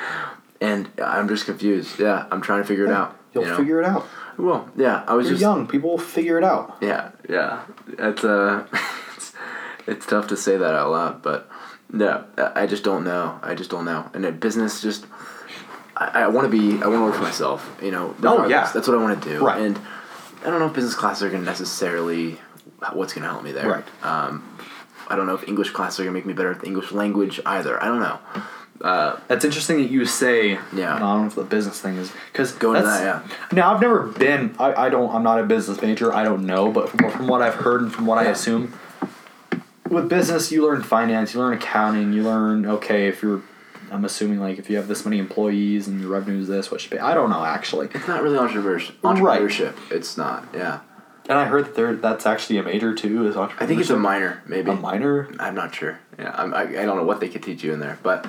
[0.60, 1.98] and I'm just confused.
[1.98, 3.16] Yeah, I'm trying to figure it out.
[3.34, 3.56] you'll you know?
[3.56, 4.06] figure it out.
[4.38, 5.66] Well, yeah, I was You're just young.
[5.66, 6.76] People will figure it out.
[6.80, 7.64] yeah, yeah.
[7.98, 8.66] It's uh,
[9.16, 9.32] it's,
[9.86, 11.48] it's tough to say that out loud, but
[11.96, 13.38] yeah, I just don't know.
[13.42, 14.10] I just don't know.
[14.12, 15.06] And business, just
[15.96, 16.82] I, I want to be.
[16.82, 17.78] I want to work for myself.
[17.82, 18.14] You know.
[18.22, 18.70] Oh, yeah.
[18.72, 19.44] that's what I want to do.
[19.44, 19.60] Right.
[19.60, 19.78] And
[20.42, 22.38] I don't know if business classes are going to necessarily
[22.92, 23.68] what's going to help me there.
[23.68, 24.04] Right.
[24.04, 24.58] Um,
[25.08, 26.92] I don't know if English classes are going to make me better at the English
[26.92, 27.82] language either.
[27.82, 28.18] I don't know.
[28.80, 30.58] Uh, That's interesting that you say.
[30.74, 30.94] Yeah.
[30.94, 33.36] I don't know if the business thing is because Go into that, yeah.
[33.52, 34.54] Now I've never been.
[34.58, 35.14] I, I don't.
[35.14, 36.12] I'm not a business major.
[36.12, 38.78] I don't know, but from, from what I've heard and from what I assume,
[39.90, 43.42] with business you learn finance, you learn accounting, you learn okay if you're.
[43.90, 46.80] I'm assuming like if you have this many employees and your revenue is this, what
[46.80, 46.98] should pay.
[46.98, 47.88] I don't know actually.
[47.94, 48.94] it's not really entrepreneurship.
[49.02, 49.40] Right.
[49.40, 49.74] Entrepreneurship.
[49.92, 50.48] It's not.
[50.52, 50.80] Yeah.
[51.28, 53.26] And I heard that there that's actually a major too.
[53.26, 53.62] Is entrepreneurship?
[53.62, 54.70] I think it's a minor, maybe.
[54.70, 55.28] A minor.
[55.38, 55.98] I'm not sure.
[56.18, 58.26] Yeah, I'm, I, I don't know what they could teach you in there, but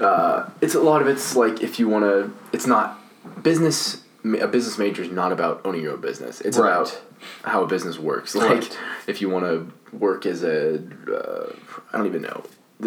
[0.00, 2.32] uh, it's a lot of it's like if you want to.
[2.52, 2.98] It's not
[3.42, 4.02] business.
[4.40, 6.40] A business major is not about owning your own business.
[6.40, 6.70] It's Right.
[6.72, 7.00] about
[7.42, 8.34] how a business works.
[8.34, 8.78] Like Right.
[9.06, 10.76] if you want to work as a,
[11.12, 11.52] uh,
[11.92, 12.42] I don't even know.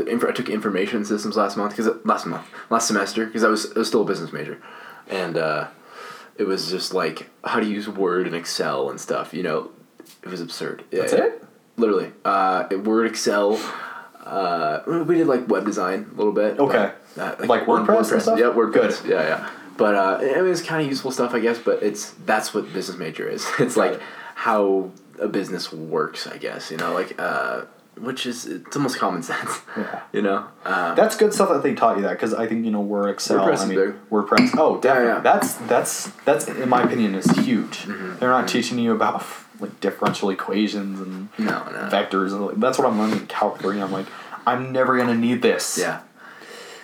[0.07, 3.71] Inf- I took information systems last month because last month, last semester because I was
[3.75, 4.59] I was still a business major,
[5.09, 5.67] and uh,
[6.37, 9.33] it was just like how to use Word and Excel and stuff.
[9.33, 9.71] You know,
[10.23, 10.83] it was absurd.
[10.91, 11.43] Yeah, That's it?
[11.77, 13.59] Literally, uh, Word, Excel.
[14.27, 16.59] Uh, we did like web design a little bit.
[16.59, 16.91] Okay.
[17.15, 18.39] but, uh, Like on WordPress and stuff?
[18.39, 19.03] Yeah, WordPress.
[19.03, 19.11] Good.
[19.11, 19.49] Yeah, yeah.
[19.77, 21.59] But uh, I mean, it's kind of useful stuff, I guess.
[21.59, 23.45] But it's that's what business major is.
[23.59, 24.01] It's like it.
[24.35, 26.71] how a business works, I guess.
[26.71, 27.61] You know, like uh,
[27.99, 29.61] which is it's almost common sense.
[29.77, 30.01] Yeah.
[30.13, 30.47] You know.
[30.65, 33.09] Um, That's good stuff that they taught you that because I think you know Word,
[33.09, 33.45] Excel.
[33.45, 33.93] WordPress I mean.
[34.11, 34.55] WordPress.
[34.57, 35.09] Oh, definitely.
[35.13, 35.19] yeah.
[35.19, 37.85] That's that's that's in my opinion is huge.
[37.85, 38.17] Mm-hmm.
[38.19, 39.23] They're not teaching you about
[39.59, 41.89] like differential equations and no, no.
[41.91, 43.81] vectors and like, that's what I'm learning in Calc three.
[43.81, 44.05] I'm like,
[44.45, 45.77] I'm never gonna need this.
[45.77, 46.01] Yeah.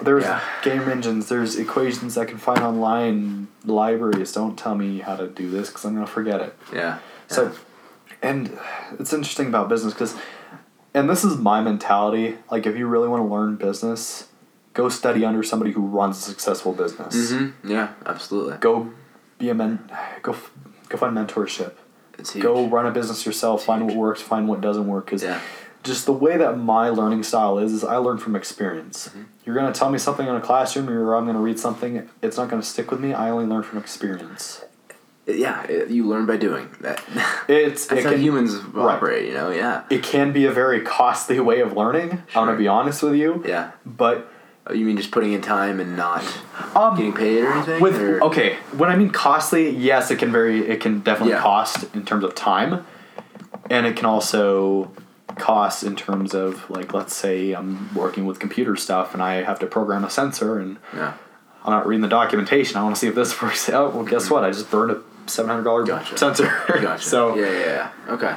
[0.01, 0.41] There's Yeah.
[0.63, 1.29] game engines.
[1.29, 3.47] There's equations I can find online.
[3.65, 4.33] Libraries.
[4.33, 6.55] Don't tell me how to do this because I'm gonna forget it.
[6.73, 6.97] Yeah.
[7.27, 7.53] So,
[8.21, 8.57] and
[8.99, 10.15] it's interesting about business because,
[10.93, 12.37] and this is my mentality.
[12.51, 14.27] Like, if you really want to learn business,
[14.73, 17.31] go study under somebody who runs a successful business.
[17.31, 18.57] hmm Yeah, absolutely.
[18.57, 18.91] Go
[19.37, 19.89] be a men.
[20.21, 20.35] Go
[20.89, 21.73] go find mentorship.
[22.17, 22.43] It's huge.
[22.43, 23.63] Go run a business yourself.
[23.65, 24.21] Find what works.
[24.21, 25.05] Find what doesn't work.
[25.05, 25.39] Because Yeah.
[25.83, 29.09] just the way that my learning style is, is I learn from experience.
[29.09, 29.23] Mm-hmm.
[29.45, 32.07] You're gonna tell me something in a classroom, or I'm gonna read something.
[32.21, 33.13] It's not gonna stick with me.
[33.13, 34.63] I only learn from experience.
[35.25, 37.01] Yeah, it- you learn by doing that.
[37.47, 38.95] It's That's it how can, humans right.
[38.95, 39.49] operate, you know.
[39.51, 39.83] Yeah.
[39.89, 42.11] it can be a very costly way of learning.
[42.35, 43.43] I'm gonna be honest with you.
[43.45, 43.71] Yeah.
[43.85, 44.29] But
[44.65, 46.23] Oh, you mean just putting in time and not
[46.73, 47.81] um, getting paid or anything?
[47.81, 48.23] with or?
[48.23, 51.41] okay, when I mean costly, yes, it can very it can definitely Yeah.
[51.41, 52.85] cost in terms of time,
[53.69, 54.91] and it can also
[55.37, 59.59] cost in terms of like let's say I'm working with computer stuff and I have
[59.59, 61.13] to program a sensor and Yeah.
[61.65, 62.77] I'm not reading the documentation.
[62.77, 63.93] I want to see if this works out.
[63.93, 64.43] Well, guess what?
[64.45, 66.17] I just burned a seven hundred dollar Gotcha.
[66.17, 66.63] sensor.
[66.67, 67.03] Gotcha.
[67.13, 68.13] so yeah, yeah, yeah.
[68.13, 68.35] Okay.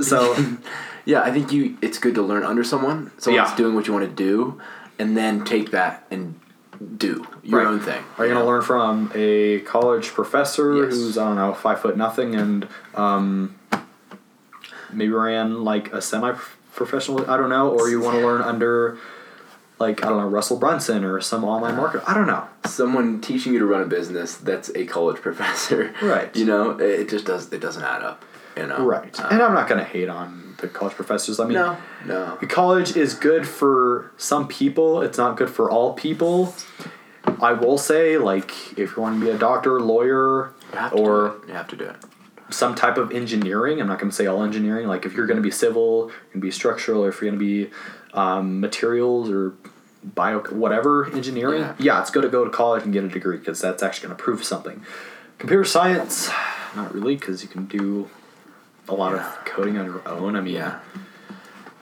[0.00, 0.36] so
[1.04, 1.76] Yeah, I think you.
[1.82, 3.10] It's good to learn under someone.
[3.18, 3.56] Someone's Yeah.
[3.56, 4.60] doing what you want to do,
[5.02, 6.38] and then take that and
[6.96, 7.66] do your Right.
[7.66, 8.02] own thing.
[8.18, 10.94] Are you gonna learn from a college professor Yes.
[10.94, 13.54] who's I don't know five foot nothing and um,
[14.92, 16.32] maybe ran like a semi
[16.74, 17.28] professional?
[17.30, 17.70] I don't know.
[17.70, 18.96] Or you want to learn under
[19.78, 22.02] like I don't know Russell Brunson or some online market?
[22.06, 22.44] I don't know.
[22.64, 25.92] someone teaching you to run a business that's a college professor?
[26.00, 26.34] Right.
[26.36, 27.52] You know, it just does.
[27.52, 28.24] It doesn't add up.
[28.56, 28.84] You know.
[28.84, 29.18] Right.
[29.18, 31.38] Uh, and I'm not gonna hate on the college professors.
[31.40, 31.76] I mean, no.
[32.06, 32.38] No.
[32.48, 35.02] college is good for some people.
[35.02, 36.54] It's not good for all people.
[37.40, 40.54] I will say, like, if you want to be a doctor, lawyer,
[40.92, 41.36] or.
[41.46, 41.96] You have to do it.
[42.50, 43.80] some type of engineering.
[43.80, 44.86] I'm not going to say all engineering.
[44.86, 47.30] Like if you're going to be civil, you're going to be structural, or if you're
[47.30, 47.70] going to be
[48.14, 49.54] um, materials or
[50.02, 51.60] bio, whatever engineering.
[51.60, 51.74] Yeah.
[51.78, 52.00] Yeah.
[52.00, 54.22] it's good to go to college and get a degree because that's actually going to
[54.22, 54.84] prove something.
[55.38, 56.28] Computer science,
[56.76, 58.10] not really, because you can do
[58.88, 59.26] a lot Yeah.
[59.26, 60.36] of coding on your own.
[60.36, 60.78] I mean, Yeah.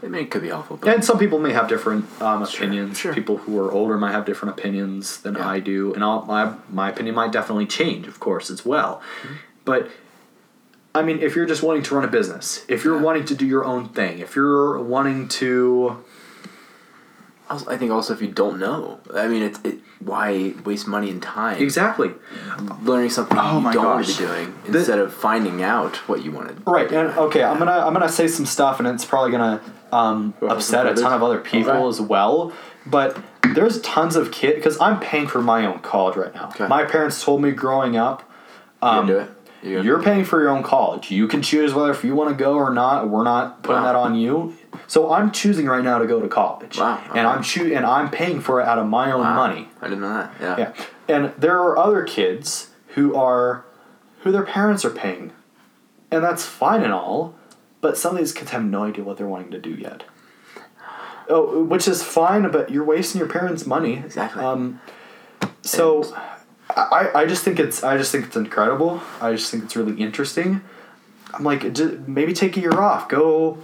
[0.03, 2.65] I mean, it could be helpful, but and some people may have different um, Sure,
[2.65, 2.99] opinions.
[2.99, 3.13] sure.
[3.13, 5.47] People who are older might have different opinions than Yeah.
[5.49, 9.03] I do, and I'll, my my opinion might definitely change, of course, as well.
[9.23, 9.35] Mm-hmm.
[9.67, 9.91] But
[10.95, 13.03] I mean, if you're just wanting to run a business, if you're Yeah.
[13.03, 15.99] wanting to do your own thing, if you're wanting to,
[17.51, 19.79] I think also if you don't know, I mean, it's it.
[19.99, 22.11] Why waste money and time exactly
[22.83, 26.25] learning something Oh you don't want to be doing The- instead of finding out what
[26.25, 26.63] you wanted?
[26.67, 29.61] right, and okay, I'm gonna I'm gonna say some stuff, and it's probably gonna
[29.93, 31.89] um, upset a ton of other people Okay.
[31.89, 32.53] as well.
[32.87, 33.19] But
[33.55, 36.49] there's tons of kids because I'm paying for my own college right now.
[36.51, 36.67] Okay.
[36.69, 38.23] My parents told me growing up.
[38.83, 39.31] You Um, gonna do it?
[39.63, 41.11] You gonna- You're paying for your own college.
[41.11, 43.09] You can choose whether if you want to go or not.
[43.11, 43.89] We're not putting Wow.
[43.89, 44.55] that on you.
[44.87, 46.79] So I'm choosing right now to go to college.
[46.79, 47.27] Wow, And.
[47.27, 49.35] I'm choo- and I'm paying for it out of my own Wow.
[49.35, 49.69] money.
[49.81, 50.33] I didn't know that.
[50.41, 50.57] Yeah.
[50.59, 50.73] Yeah.
[51.09, 53.65] And there are other kids who are
[54.23, 55.33] who their parents are paying.
[56.11, 57.35] And that's fine and all,
[57.81, 60.03] but some of these kids have no idea what they're wanting to do yet.
[61.29, 63.95] Oh, which is fine, but you're wasting your parents' money.
[64.05, 64.43] Exactly.
[64.43, 64.81] Um,
[65.63, 66.03] so,
[66.77, 69.01] I, I just think it's I just think it's incredible.
[69.21, 70.61] I just think it's really interesting.
[71.33, 71.63] I'm like,
[72.09, 73.09] maybe take a year off.
[73.09, 73.59] Go,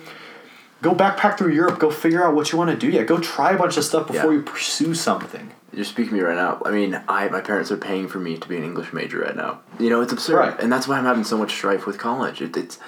[0.83, 1.79] go backpack through Europe.
[1.79, 2.89] Go figure out what you want to do.
[2.89, 3.07] yet.
[3.07, 4.39] go try a bunch of stuff before Yeah.
[4.39, 5.53] you pursue something.
[5.73, 6.63] You're speaking to me right now.
[6.65, 9.37] I mean, I my parents are paying for me to be an English major right
[9.37, 9.61] now.
[9.79, 10.61] You know, it's absurd, Right.
[10.61, 12.41] and that's why I'm having so much strife with college.
[12.41, 12.79] It, it's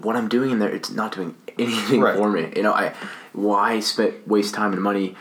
[0.00, 0.68] what I'm doing in there.
[0.70, 2.16] It's not doing anything Right.
[2.16, 2.52] for me.
[2.54, 2.92] You know, I
[3.32, 5.16] why spend waste time and money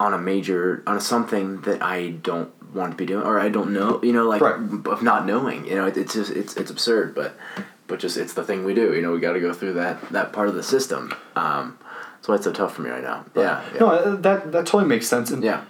[0.00, 3.70] on a major on something that I don't want to be doing or I don't
[3.72, 3.98] know.
[4.02, 4.60] You know, like Right.
[4.86, 5.66] of not knowing.
[5.66, 7.36] You know, it, it's just it's it's absurd, but
[7.88, 8.94] but just it's the thing we do.
[8.94, 11.12] You know, we got to go through that that part of the system.
[11.34, 11.76] Um,
[12.16, 13.24] that's why it's so tough for me right now.
[13.34, 13.78] Yeah, yeah.
[13.80, 15.30] No, uh, that that totally makes sense.
[15.30, 15.64] And yeah.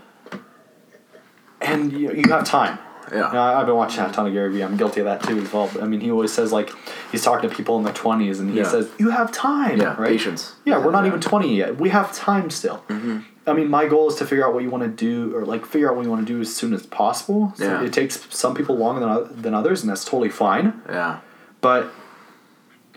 [1.61, 2.79] and you, you have time.
[3.11, 3.29] Yeah.
[3.29, 4.63] You know, I've been watching a ton of Gary Vee.
[4.63, 5.71] I'm guilty of that too as well.
[5.73, 6.71] But, I mean, he always says like
[7.11, 8.65] he's talking to people in their 20s, and he Yeah.
[8.69, 9.79] says you have time.
[9.81, 10.09] Yeah, right?
[10.11, 10.55] patience.
[10.67, 11.09] Yeah, we're not Yeah.
[11.09, 11.79] even 20 yet.
[11.81, 12.85] We have time still.
[12.89, 13.19] Mm-hmm.
[13.47, 15.65] I mean, my goal is to figure out what you want to do, or like
[15.65, 17.55] figure out what you want to do as soon as possible.
[17.57, 17.83] So Yeah.
[17.83, 20.75] it takes some people longer than than others, and that's totally fine.
[20.87, 21.21] Yeah.
[21.63, 21.91] But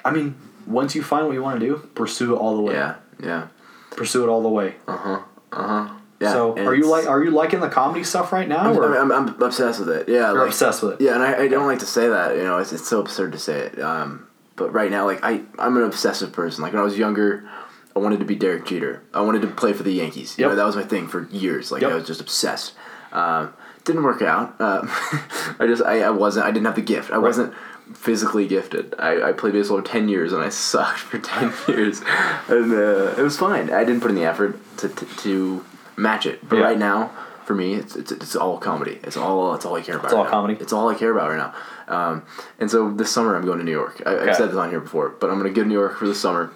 [0.03, 0.35] I mean,
[0.67, 2.73] once you find what you want to do, pursue it all the way.
[2.73, 2.95] Yeah.
[3.23, 3.47] Yeah.
[3.91, 4.75] Pursue it all the way.
[4.87, 5.19] Uh huh.
[5.51, 5.93] Uh huh.
[6.19, 6.33] Yeah.
[6.33, 9.11] so, are you like are you liking the comedy stuff right now, I'm, or I'm,
[9.11, 10.07] I'm obsessed with it.
[10.07, 10.29] Yeah.
[10.31, 11.01] like, obsessed with it?
[11.01, 12.35] Yeah, and I, I don't like to say that.
[12.35, 13.79] You know, it's, it's so absurd to say it.
[13.81, 16.61] Um, but right now, like I, I'm an obsessive person.
[16.61, 17.49] Like when I was younger,
[17.95, 19.01] I wanted to be Derek Jeter.
[19.15, 20.37] I wanted to play for the Yankees.
[20.37, 20.51] You Yep.
[20.51, 21.71] know, that was my thing for years.
[21.71, 21.91] Like Yep.
[21.91, 22.73] I was just obsessed.
[23.11, 24.61] Um, didn't work out.
[24.61, 24.89] Um,
[25.59, 26.45] I just I, I wasn't.
[26.45, 27.09] I didn't have the gift.
[27.09, 27.51] I wasn't
[27.93, 28.93] physically gifted.
[28.99, 32.01] I, I played baseball for ten years and I sucked for ten years,
[32.47, 33.69] and uh, it was fine.
[33.71, 35.65] I didn't put in the effort to to, to
[35.97, 36.47] match it.
[36.47, 36.63] But Yeah.
[36.63, 37.11] right now,
[37.45, 38.99] for me, it's, it's it's all comedy.
[39.03, 40.05] It's all it's all I care about.
[40.05, 40.31] It's all right now.
[40.31, 40.57] comedy?
[40.61, 41.53] It's all I care about right now.
[41.87, 42.23] Um,
[42.59, 44.01] and so this summer I'm going to New York.
[44.05, 44.29] I, Okay.
[44.29, 46.07] I've said this on here before, but I'm going to go to New York for
[46.07, 46.51] the summer,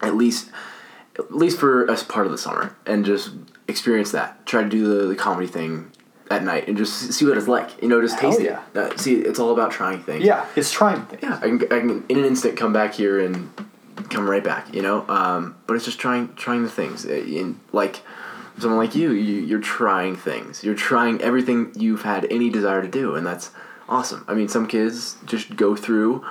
[0.00, 0.50] at least
[1.18, 3.30] at least for as part of the summer, and just
[3.66, 4.46] experience that.
[4.46, 5.90] Try to do the, the comedy thing
[6.30, 7.80] at night and just see what it's like.
[7.82, 8.62] You know, just taste yeah.
[8.74, 8.76] it.
[8.76, 10.24] Uh, see, it's all about trying things.
[10.24, 11.22] Yeah, it's trying things.
[11.22, 13.50] Yeah, I can, I can in an instant come back here and
[14.10, 15.06] come right back, you know.
[15.08, 17.04] Um, but it's just trying trying the things.
[17.06, 18.02] Uh, In like
[18.58, 20.64] someone like you, you, you're trying things.
[20.64, 23.50] You're trying everything you've had any desire to do, and that's
[23.88, 24.24] awesome.
[24.28, 26.24] I mean, some kids just go through.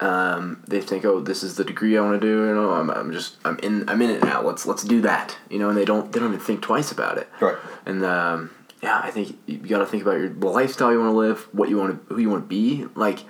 [0.00, 2.46] Um, they think, oh, this is the degree I want to do.
[2.46, 4.42] You know, I'm, I'm just I'm in I'm in it now.
[4.42, 5.36] Let's let's do that.
[5.50, 7.28] You know, and they don't they don't even think twice about it.
[7.40, 7.56] Right.
[7.84, 8.50] And um,
[8.82, 11.48] yeah, I think you got to think about your the lifestyle you want to live,
[11.52, 13.20] what you want to, who you want to be, like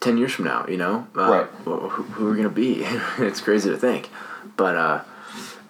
[0.00, 0.66] ten years from now.
[0.68, 1.46] You know, uh, Right.
[1.64, 2.82] wh- Who, who are gonna be?
[3.18, 4.08] it's crazy to think,
[4.56, 5.00] but uh,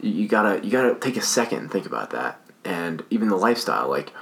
[0.00, 3.88] you gotta you gotta take a second and think about that, and even the lifestyle.
[3.88, 4.12] Like,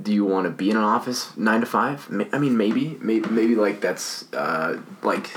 [0.00, 2.06] do you want to be in an office nine to five?
[2.32, 5.30] I mean, maybe, maybe, maybe like that's uh, like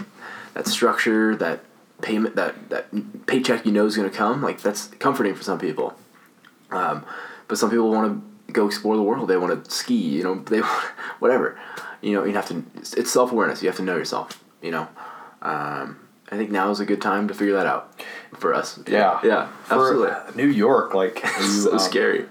[0.53, 1.61] that structure, that
[2.01, 4.41] payment, that that paycheck you know is gonna come.
[4.41, 5.93] Like that's comforting for some people.
[6.71, 7.05] Um,
[7.47, 9.27] but some people want to go explore the world.
[9.27, 9.95] They want to ski.
[9.95, 10.59] You know, they
[11.19, 11.59] whatever.
[12.01, 12.63] You know, you have to.
[12.75, 13.61] It's self awareness.
[13.61, 14.43] You have to know yourself.
[14.61, 14.87] You know,
[15.41, 15.99] um,
[16.31, 17.93] I think now is a good time to figure that out
[18.33, 18.79] for us.
[18.87, 19.19] Yeah.
[19.23, 20.43] yeah, For absolutely.
[20.43, 22.25] New York, like are you, so um, scary.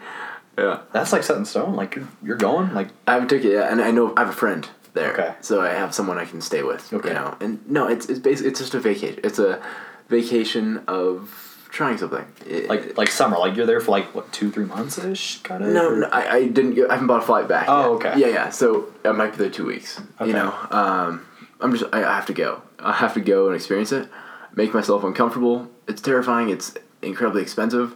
[0.58, 1.74] Yeah, That's like set in stone.
[1.74, 2.74] Like you're, you're going.
[2.74, 3.52] Like I have a ticket.
[3.52, 5.12] Yeah, and I know I have a friend there.
[5.12, 5.34] Okay.
[5.40, 6.92] So I have someone I can stay with.
[6.92, 7.08] Okay.
[7.08, 9.20] You know, and no, it's it's basically it's just a vacation.
[9.22, 9.62] It's a
[10.08, 12.26] vacation of trying something.
[12.46, 13.38] It- like like summer.
[13.38, 15.70] Like you're there for like what two three months ish kind of.
[15.72, 16.74] No, no I, I didn't.
[16.74, 17.66] Go, I haven't bought a flight back.
[17.68, 18.06] Oh, yet.
[18.06, 18.20] okay.
[18.20, 18.50] Yeah, yeah.
[18.50, 20.00] So I might be there two weeks.
[20.20, 20.26] Okay.
[20.28, 21.26] You know, um,
[21.60, 21.84] I'm just.
[21.92, 22.62] I, I have to go.
[22.78, 24.08] I have to go and experience it.
[24.54, 25.70] Make myself uncomfortable.
[25.86, 26.50] It's terrifying.
[26.50, 27.94] It's incredibly expensive.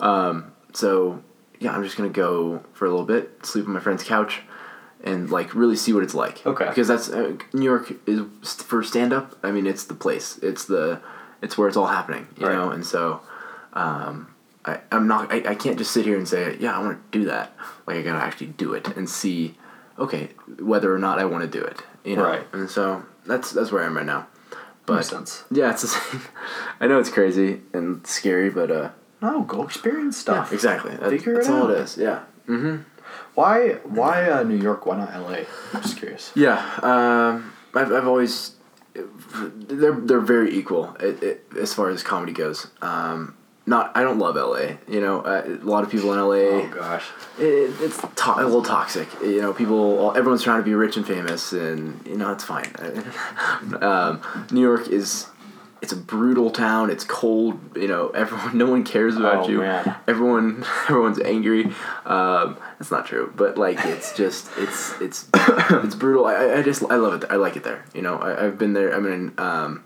[0.00, 1.22] Um, so
[1.58, 4.42] yeah, I'm just gonna go for a little bit, sleep on my friend's couch,
[5.02, 6.46] and like really see what it's like.
[6.46, 6.66] Okay.
[6.66, 9.36] Because that's uh, New York is for stand up.
[9.42, 10.38] I mean, it's the place.
[10.42, 11.00] It's the.
[11.42, 12.26] It's where it's all happening.
[12.38, 12.54] You Right.
[12.54, 13.20] know, and so.
[13.72, 15.32] Um, I, I'm not.
[15.32, 17.52] I, I can't just sit here and say, yeah, I want to do that.
[17.86, 19.54] Like I gotta actually do it and see,
[19.96, 21.82] okay, whether or not I want to do it.
[22.04, 22.24] You know.
[22.24, 22.42] Right.
[22.52, 24.26] And so that's that's where I am right now.
[24.86, 25.44] But Makes sense.
[25.52, 26.20] yeah, it's the same.
[26.80, 28.90] I know it's crazy and scary, but uh,
[29.22, 30.48] No, go experience stuff.
[30.50, 30.96] Yeah, exactly.
[30.96, 31.82] That- Figure it that's all it out.
[31.84, 31.96] is.
[31.96, 32.22] Yeah.
[32.48, 32.82] Mm-hmm.
[33.34, 34.84] Why why uh, New York?
[34.86, 35.46] Why not L.A.?
[35.74, 36.32] I'm just curious.
[36.34, 36.58] Yeah.
[36.82, 38.55] Um, I've I've always.
[39.68, 42.68] They're they're very equal it, it, as far as comedy goes.
[42.82, 43.34] Um,
[43.68, 44.76] not I don't love LA.
[44.88, 46.34] You know, uh, a lot of people in LA.
[46.64, 47.04] Oh gosh.
[47.38, 49.08] it, it's to- a little toxic.
[49.20, 52.70] You know, people, everyone's trying to be rich and famous, and you know, it's fine.
[53.80, 54.20] um,
[54.52, 55.26] New York is,
[55.82, 56.90] it's a brutal town.
[56.90, 57.58] It's cold.
[57.76, 59.58] You know, everyone, no one cares about Oh, you.
[59.58, 59.96] man.
[60.06, 61.64] Everyone, everyone's angry.
[62.04, 66.26] Um, that's not true, but like, it's just, it's, it's, it's brutal.
[66.26, 67.30] I, I- just, I love it.
[67.30, 67.84] I like it there.
[67.94, 68.94] You know, I, I've been there.
[68.94, 69.84] I mean, um,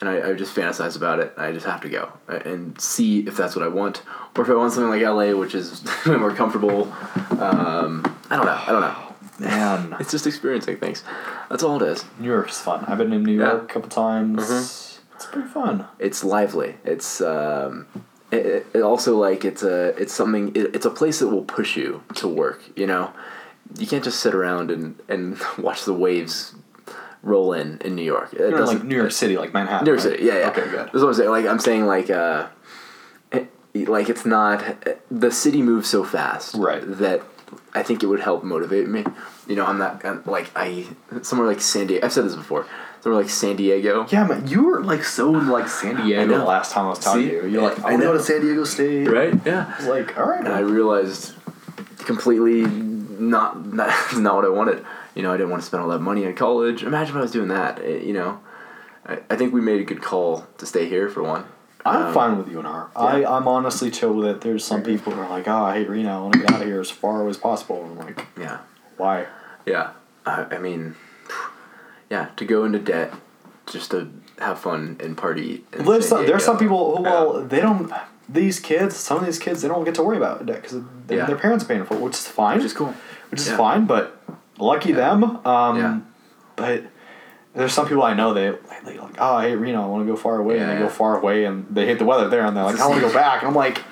[0.00, 1.32] and I, I just fantasize about it.
[1.36, 4.02] I just have to go uh, and see if that's what I want,
[4.36, 6.92] or if I want something like LA, which is more comfortable.
[7.40, 8.60] Um, I don't know.
[8.66, 9.04] I don't know.
[9.40, 11.02] Man, It's just experiencing things.
[11.50, 12.04] That's all it is.
[12.18, 12.84] New York's fun.
[12.86, 13.46] I've been in New Yeah.
[13.46, 13.56] Mm-hmm.
[13.58, 15.00] York a couple times.
[15.14, 15.86] It's pretty fun.
[15.98, 16.76] It's lively.
[16.84, 17.86] It's um,
[18.30, 20.48] it, it- also like it's a it's something.
[20.54, 22.62] It, it's a place that will push you to work.
[22.76, 23.12] You know,
[23.78, 26.54] you can't just sit around and and watch the waves
[27.22, 28.32] roll in in New York.
[28.32, 29.84] It You're like New York City, like Manhattan.
[29.84, 30.12] New York right?
[30.12, 30.48] City, yeah, yeah.
[30.50, 30.86] Okay, good.
[30.86, 31.30] That's what I'm saying.
[31.30, 32.48] Like I'm saying, like uh,
[33.32, 33.48] it,
[33.88, 34.62] like it's not
[35.10, 36.82] the city moves so fast, Right.
[36.84, 37.22] That
[37.74, 39.04] I think it would help motivate me.
[39.46, 40.86] You know, I'm not I'm, like I
[41.22, 42.04] somewhere like San Diego.
[42.04, 42.66] I've said this before.
[43.00, 44.06] Somewhere like San Diego.
[44.10, 47.22] Yeah, man, you were like so like San Diego the last time I was talking
[47.22, 47.28] See?
[47.30, 47.46] to you.
[47.46, 48.06] You're like, I I know.
[48.06, 49.06] go to San Diego State.
[49.08, 49.34] Right.
[49.46, 49.72] Yeah.
[49.72, 50.40] I was like, all right.
[50.40, 51.34] And I realized
[51.98, 54.84] completely not not not what I wanted.
[55.14, 56.82] You know, I didn't want to spend all that money on college.
[56.82, 57.80] Imagine if I was doing that.
[57.80, 58.40] eh, You know,
[59.06, 61.44] I, I think we made a good call to stay here for one.
[61.84, 64.40] I'm Um, fine with you and I'm honestly chill with it.
[64.42, 66.10] There's some people who are like, oh, I hate Reno.
[66.18, 67.82] I want to get out of here as far away as possible.
[67.84, 68.58] And I'm like, Yeah.
[68.96, 69.26] why?
[69.64, 69.90] Yeah,
[70.26, 70.96] I, I mean,
[72.10, 73.12] yeah, to go into debt
[73.66, 75.64] just to have fun and party.
[75.74, 77.92] San some, there's some people who, well, they don't,
[78.28, 81.26] these kids, some of these kids, they don't get to worry about debt because Yeah.
[81.26, 82.56] their parents are paying for it, which is fine.
[82.56, 82.94] which is cool.
[83.30, 83.56] Which is Yeah.
[83.56, 84.20] fine, but
[84.58, 85.44] lucky them.
[85.46, 85.98] Um, Yeah.
[86.56, 86.84] But
[87.54, 88.52] there's some people I know, they,
[88.84, 89.82] they like, oh, I hate Reno.
[89.82, 90.58] I want to go far away.
[90.58, 92.44] And they go far away and they hate the weather there.
[92.44, 93.42] And they're like, I want to go back.
[93.42, 93.82] And I'm like,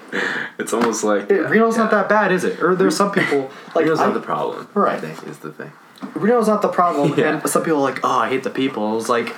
[0.59, 2.63] It's almost like "Hey, Reno's not that bad, is it?
[2.63, 4.69] Or there's some people, like, Reno's I- not the problem.
[4.73, 5.03] Right.
[5.05, 5.73] Is the thing.
[6.15, 7.15] Reno's not the problem.
[7.19, 7.37] Yeah.
[7.39, 8.87] And some people are like, oh, I hate the people.
[8.89, 9.35] I was like,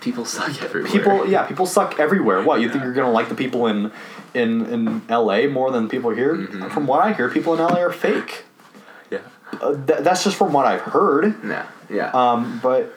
[0.00, 0.90] People suck everywhere.
[0.92, 3.90] people yeah people suck everywhere what you think you're gonna like the people in
[4.32, 6.68] in in la more than people here Mm-hmm.
[6.68, 8.44] from what i hear people in la are fake
[9.10, 9.18] Yeah.
[9.60, 12.10] uh, th- that's just from what i've heard Yeah, Yeah.
[12.14, 12.94] um but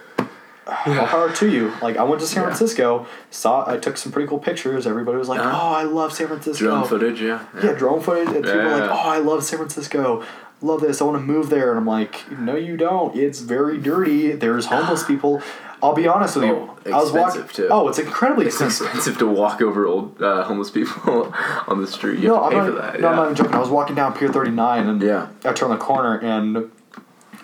[0.87, 2.47] all power to you like i went to san Yeah.
[2.47, 5.59] francisco saw i took some pretty cool pictures everybody was like Uh-huh.
[5.61, 7.21] oh i love san francisco Drone footage.
[7.21, 7.45] Yeah.
[7.63, 10.23] yeah drone footage and people were like oh i love san francisco
[10.61, 13.77] love this i want to move there and i'm like no you don't it's very
[13.77, 15.41] dirty there's homeless people
[15.83, 16.55] i'll be honest with you
[16.87, 17.67] Oh, i was walking expensive, too.
[17.69, 21.31] oh it's incredibly It's expensive expensive to walk over old uh, homeless people
[21.67, 22.19] on the street.
[22.19, 23.01] You No, have to I'm pay not, for that.
[23.01, 23.09] no, yeah.
[23.09, 23.53] I'm not even joking.
[23.53, 25.27] I was walking down Pier 39 and Yeah.
[25.43, 26.71] I turned the corner and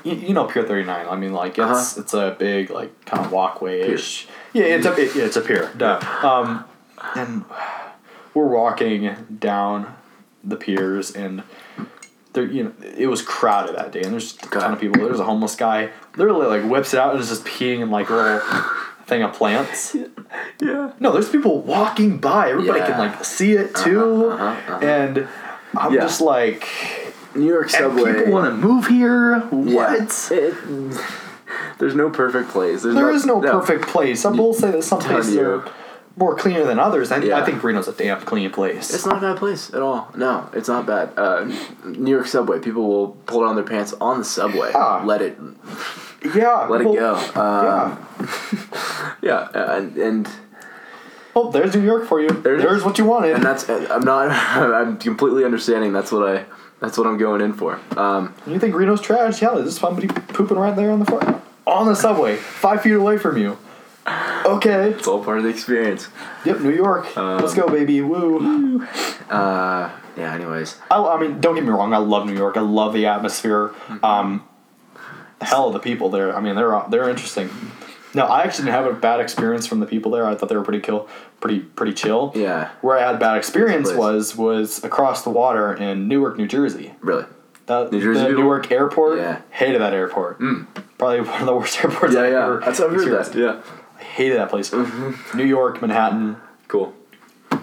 [0.03, 1.07] you, you know Pier 39.
[1.07, 2.01] I mean, like it's Uh-huh.
[2.01, 4.27] it's a big like kind of walkway ish.
[4.53, 5.71] Yeah, it's a it, yeah, it's a pier.
[5.77, 5.99] Duh.
[6.23, 6.65] Um,
[7.15, 7.45] and
[8.33, 9.95] we're walking down
[10.43, 11.43] the piers and
[12.33, 15.03] there you know it was crowded that day and there's a ton of people.
[15.03, 18.09] There's a homeless guy literally like whips it out and is just peeing in like
[18.09, 18.39] a little
[19.05, 19.95] thing of plants.
[20.61, 20.93] Yeah.
[20.99, 22.51] No, there's people walking by.
[22.51, 24.85] Everybody can like see it too, Uh-huh, uh-huh, uh-huh.
[24.85, 25.27] and
[25.75, 26.01] I'm Yeah.
[26.01, 26.65] just like,
[27.35, 28.09] New York subway.
[28.09, 29.37] and people want to move here.
[29.37, 29.97] Yeah.
[29.99, 30.29] What?
[30.31, 31.01] It-
[31.79, 32.83] there's no perfect place.
[32.83, 34.21] There's There no, is no, perfect place.
[34.21, 35.65] Some will say that some places are
[36.15, 37.11] more cleaner than others.
[37.11, 37.43] I Yeah.
[37.43, 38.93] think Reno's a damn clean place.
[38.93, 40.09] It's not a bad place at all.
[40.15, 41.09] No, it's not bad.
[41.17, 41.45] Uh,
[41.85, 42.59] New York subway.
[42.59, 44.71] People will pull down their pants on the subway.
[44.75, 45.01] Ah.
[45.05, 45.37] Let it.
[46.35, 47.13] yeah, Let people- it go.
[47.35, 48.27] Uh, yeah.
[49.21, 50.29] yeah, and and
[51.35, 52.27] Oh, there's New York for you.
[52.29, 53.35] There there's what you wanted.
[53.35, 53.67] and that's.
[53.69, 54.29] I'm not.
[54.57, 55.93] I'm completely understanding.
[55.93, 56.45] That's what I.
[56.81, 57.79] That's what I'm going in for.
[57.95, 59.41] Um, you think Reno's trash?
[59.41, 61.41] Yeah, there's somebody pooping right there on the floor.
[61.67, 63.57] On the subway, five feet away from you.
[64.43, 64.89] Okay.
[64.89, 66.07] it's all part of the experience.
[66.43, 67.15] Yep, New York.
[67.15, 68.01] Um, Let's go, baby.
[68.01, 68.83] Woo.
[69.29, 70.33] Uh, yeah.
[70.33, 71.93] Anyways, I, I mean, don't get me wrong.
[71.93, 72.57] I love New York.
[72.57, 73.67] I love the atmosphere.
[73.67, 74.03] Mm-hmm.
[74.03, 74.47] Um,
[75.39, 76.35] hell, the people there.
[76.35, 77.49] I mean, they're they're interesting.
[78.13, 80.25] No, I actually didn't have a bad experience from the people there.
[80.25, 81.07] I thought they were pretty kill,
[81.39, 82.31] pretty pretty chill.
[82.35, 82.69] yeah.
[82.81, 86.93] Where I had a bad experience was was across the water in Newark, New Jersey.
[87.01, 87.25] Really.
[87.67, 88.43] The, New Jersey the people?
[88.43, 89.19] Newark airport.
[89.19, 89.41] Yeah.
[89.51, 90.39] Hated that airport.
[90.97, 92.43] Probably one of the worst airports Yeah, I've yeah.
[92.43, 93.35] ever That's how I've heard that.
[93.35, 93.61] Yeah.
[93.97, 94.71] I hated that place.
[94.71, 95.37] Mm-hmm.
[95.37, 96.93] New York, Manhattan, Cool.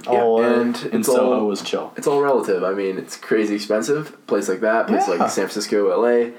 [0.06, 1.92] all Yeah, and and Soho all- was chill.
[1.96, 2.62] It's all relative.
[2.64, 4.16] I mean, it's crazy expensive.
[4.26, 5.14] Place like that, place Yeah.
[5.16, 6.30] like San Francisco, LA.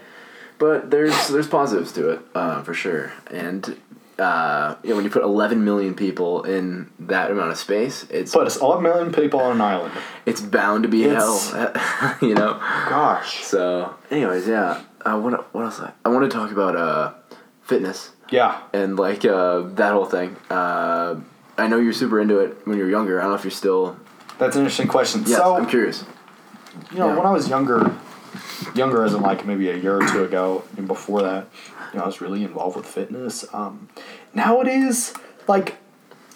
[0.58, 3.12] But there's there's positives to it uh, for sure.
[3.30, 3.78] And
[4.20, 8.34] uh, you know, when you put 11 million people in that amount of space, it's
[8.34, 9.94] But it's 11 million people on an island.
[10.26, 11.74] it's bound to be It's- hell.
[12.22, 12.54] you know.
[12.90, 13.44] Gosh.
[13.46, 14.82] So, anyways, yeah.
[15.06, 15.80] Uh, what what else?
[15.80, 17.14] I, I want to talk about uh,
[17.64, 18.60] fitness Yeah.
[18.74, 20.36] and like uh, that whole thing.
[20.50, 21.16] Uh,
[21.58, 23.20] I know you're super into it when you were younger.
[23.20, 23.98] I don't know if you're still.
[24.38, 25.24] That's an interesting question.
[25.26, 26.04] Yes, so, I'm curious.
[26.92, 27.16] you know, yeah.
[27.18, 27.94] when I was younger,
[28.76, 31.48] younger as in like maybe a year or two ago, and before that,
[31.94, 33.46] you know, I was really involved with fitness.
[33.54, 33.90] Um,
[34.34, 35.14] nowadays,
[35.48, 35.78] like,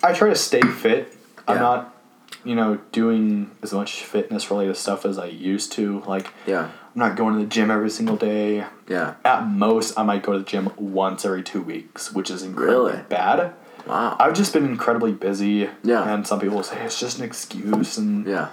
[0.02, 1.16] I try to stay fit.
[1.48, 1.54] Yeah.
[1.54, 1.96] I'm not,
[2.44, 6.02] you know, doing as much fitness related stuff as I used to.
[6.08, 6.64] Like, Yeah.
[6.96, 8.66] I'm not going to the gym every single day.
[8.88, 9.16] Yeah.
[9.26, 12.92] At most, I might go to the gym once every two weeks, which is incredibly
[12.92, 13.04] Really?
[13.10, 13.54] bad.
[13.88, 14.16] Wow.
[14.20, 15.70] I've just been incredibly busy.
[15.84, 16.08] Yeah.
[16.08, 18.50] And some people say it's just an excuse, and yeah.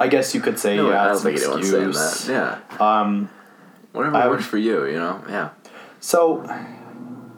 [0.00, 2.26] I guess you could say No, yeah, I don't it's an think saying excuse.
[2.26, 2.60] that.
[2.80, 3.00] Yeah.
[3.00, 3.28] Um,
[3.92, 5.22] Whatever I- works for you, you know?
[5.28, 5.50] Yeah.
[6.02, 6.42] So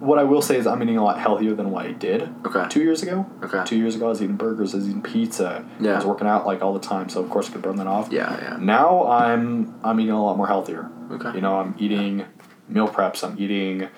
[0.00, 2.22] what I will say is I'm eating a lot healthier than what I did.
[2.46, 2.66] Okay.
[2.70, 3.26] Two years ago.
[3.42, 3.62] Okay.
[3.66, 4.74] Two years ago, I was eating burgers.
[4.74, 5.64] I was eating pizza.
[5.78, 7.86] I was working out like all the time, so of course I could burn that
[7.86, 8.10] off.
[8.10, 8.56] Yeah, yeah.
[8.58, 10.90] Now I'm I'm eating a lot more healthier.
[11.12, 11.34] Okay.
[11.34, 12.24] You know, I'm eating
[12.68, 13.22] meal preps.
[13.22, 13.88] I'm eating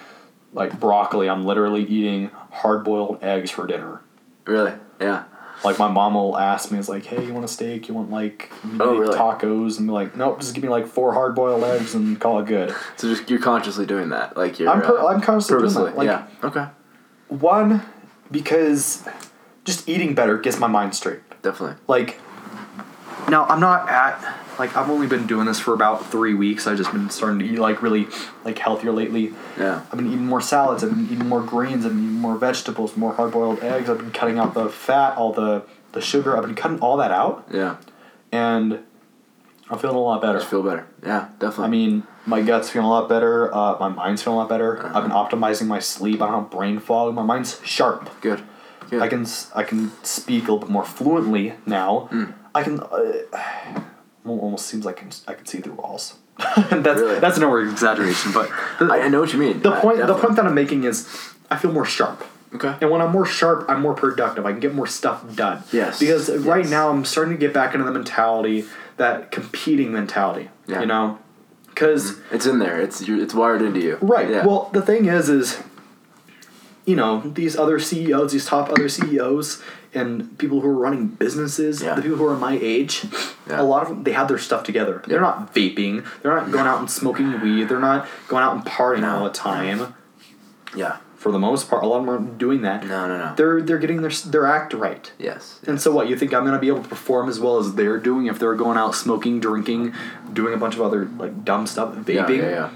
[0.52, 1.28] like broccoli.
[1.28, 4.02] I'm literally eating hard boiled eggs for dinner.
[4.46, 4.72] Really?
[5.00, 5.24] Yeah.
[5.66, 7.88] Like my mom will ask me, "Is like, hey, you want a steak?
[7.88, 8.50] You want like
[8.80, 9.16] Oh, really?
[9.18, 12.38] tacos?" And be like, "Nope, just give me like four hard boiled eggs and call
[12.40, 14.70] it good." So just you're consciously doing that, like you're.
[14.70, 15.84] I'm per- uh, I'm doing purposely.
[15.90, 15.96] that.
[15.98, 16.26] Like, yeah.
[16.44, 16.66] Okay.
[17.28, 17.82] One,
[18.30, 19.06] because
[19.64, 21.20] just eating better gets my mind straight.
[21.42, 21.76] Definitely.
[21.88, 22.20] Like,
[23.28, 24.22] now I'm not at
[24.58, 26.66] like I've only been doing this for about three weeks.
[26.66, 28.06] I've just been starting to eat like really
[28.44, 29.32] like healthier lately.
[29.58, 29.82] Yeah.
[29.90, 30.82] I've been eating more salads.
[30.84, 31.84] I've been eating more greens.
[31.84, 33.88] I've been eating more vegetables, more hard boiled eggs.
[33.90, 36.36] I've been cutting out the fat, all the the sugar.
[36.36, 37.76] I've been cutting all that out, Yeah.
[38.32, 38.80] and
[39.70, 40.38] I'm feeling a lot better.
[40.38, 40.86] Just feel better.
[41.04, 41.28] Yeah.
[41.38, 41.64] Definitely.
[41.64, 43.52] I mean, my gut's feeling a lot better.
[43.54, 44.78] Uh, my mind's feeling a lot better.
[44.84, 44.96] Uh-huh.
[44.96, 46.20] I've been optimizing my sleep.
[46.22, 47.14] I don't have brain fog.
[47.14, 48.10] My mind's sharp.
[48.20, 48.42] good.
[48.90, 49.02] Good.
[49.02, 52.08] I can I can speak a little bit more fluently now.
[52.12, 52.24] Hmm.
[52.54, 52.78] I can.
[52.80, 53.82] Uh,
[54.28, 56.16] almost seems like I can, see through walls.
[56.56, 57.18] that's Really?
[57.18, 59.62] that's an over exaggeration, but the, I, I know what you mean.
[59.62, 61.08] the I- point the point that I'm making is
[61.50, 62.24] I feel more sharp.
[62.54, 62.74] Okay.
[62.80, 64.46] And when I'm more sharp, I'm more productive.
[64.46, 65.64] I can get more stuff done.
[65.72, 68.64] Yes, Because right now I'm starting to get back into the mentality,
[68.96, 70.48] that competing mentality.
[70.66, 70.80] Yeah.
[70.80, 71.18] You know,
[71.76, 72.34] because mm-hmm.
[72.34, 72.80] It's in there.
[72.80, 73.98] It's it's wired into you.
[74.00, 74.30] Right.
[74.30, 74.46] Yeah.
[74.46, 75.62] Well, the thing is, is
[76.86, 79.62] you know these other CEOs, these top other CEOs,
[79.96, 81.94] and people who are running businesses, Yeah.
[81.94, 83.04] the people who are my age,
[83.48, 83.60] Yeah.
[83.60, 85.02] a lot of them they have their stuff together.
[85.06, 86.04] They're not vaping.
[86.22, 87.68] They're not going out and smoking weed.
[87.68, 89.16] They're not going out and partying No.
[89.18, 89.94] all the time.
[90.76, 90.96] Yeah.
[91.16, 92.86] For the most part, a lot of them aren't doing that.
[92.86, 93.32] No, no, no.
[93.36, 95.10] They're they're getting their their act right.
[95.18, 95.58] yes.
[95.66, 96.08] And so what?
[96.08, 98.54] You think I'm gonna be able to perform as well as they're doing if they're
[98.54, 99.92] going out smoking, drinking,
[100.32, 102.42] doing a bunch of other like dumb stuff, vaping?
[102.42, 102.68] yeah,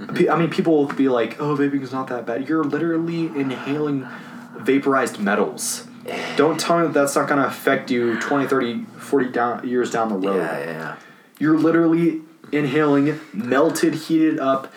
[0.00, 0.06] yeah.
[0.14, 3.26] Pe- I mean, people will be like, "Oh, vaping is not that bad." You're literally
[3.26, 4.08] inhaling
[4.58, 5.86] vaporized metals.
[6.36, 10.08] Don't tell me that that's not gonna affect you 20, 30, 40 down, years down
[10.08, 10.36] the road.
[10.36, 10.96] Yeah, yeah, yeah.
[11.38, 14.72] You're literally inhaling melted, heated up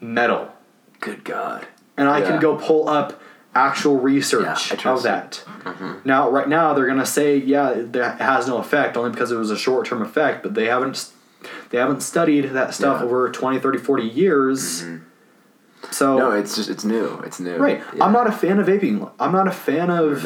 [0.00, 0.52] metal.
[1.00, 1.66] Good God.
[1.96, 2.28] and I Yeah.
[2.30, 3.20] can go pull up
[3.54, 5.42] actual research I of that.
[5.64, 5.92] Mm-hmm.
[6.04, 9.50] Now, right now, they're gonna say, yeah, that has no effect only because it was
[9.50, 11.10] a short term effect, but they haven't
[11.70, 13.06] they haven't studied that stuff Yeah.
[13.06, 13.14] Mm-hmm.
[13.14, 14.84] over 20, 30, 40 years.
[15.90, 17.20] So No, it's just it's new.
[17.24, 17.56] It's new.
[17.56, 18.04] right, Yeah.
[18.04, 19.10] I'm not a fan of vaping.
[19.18, 20.22] I'm not a fan Never of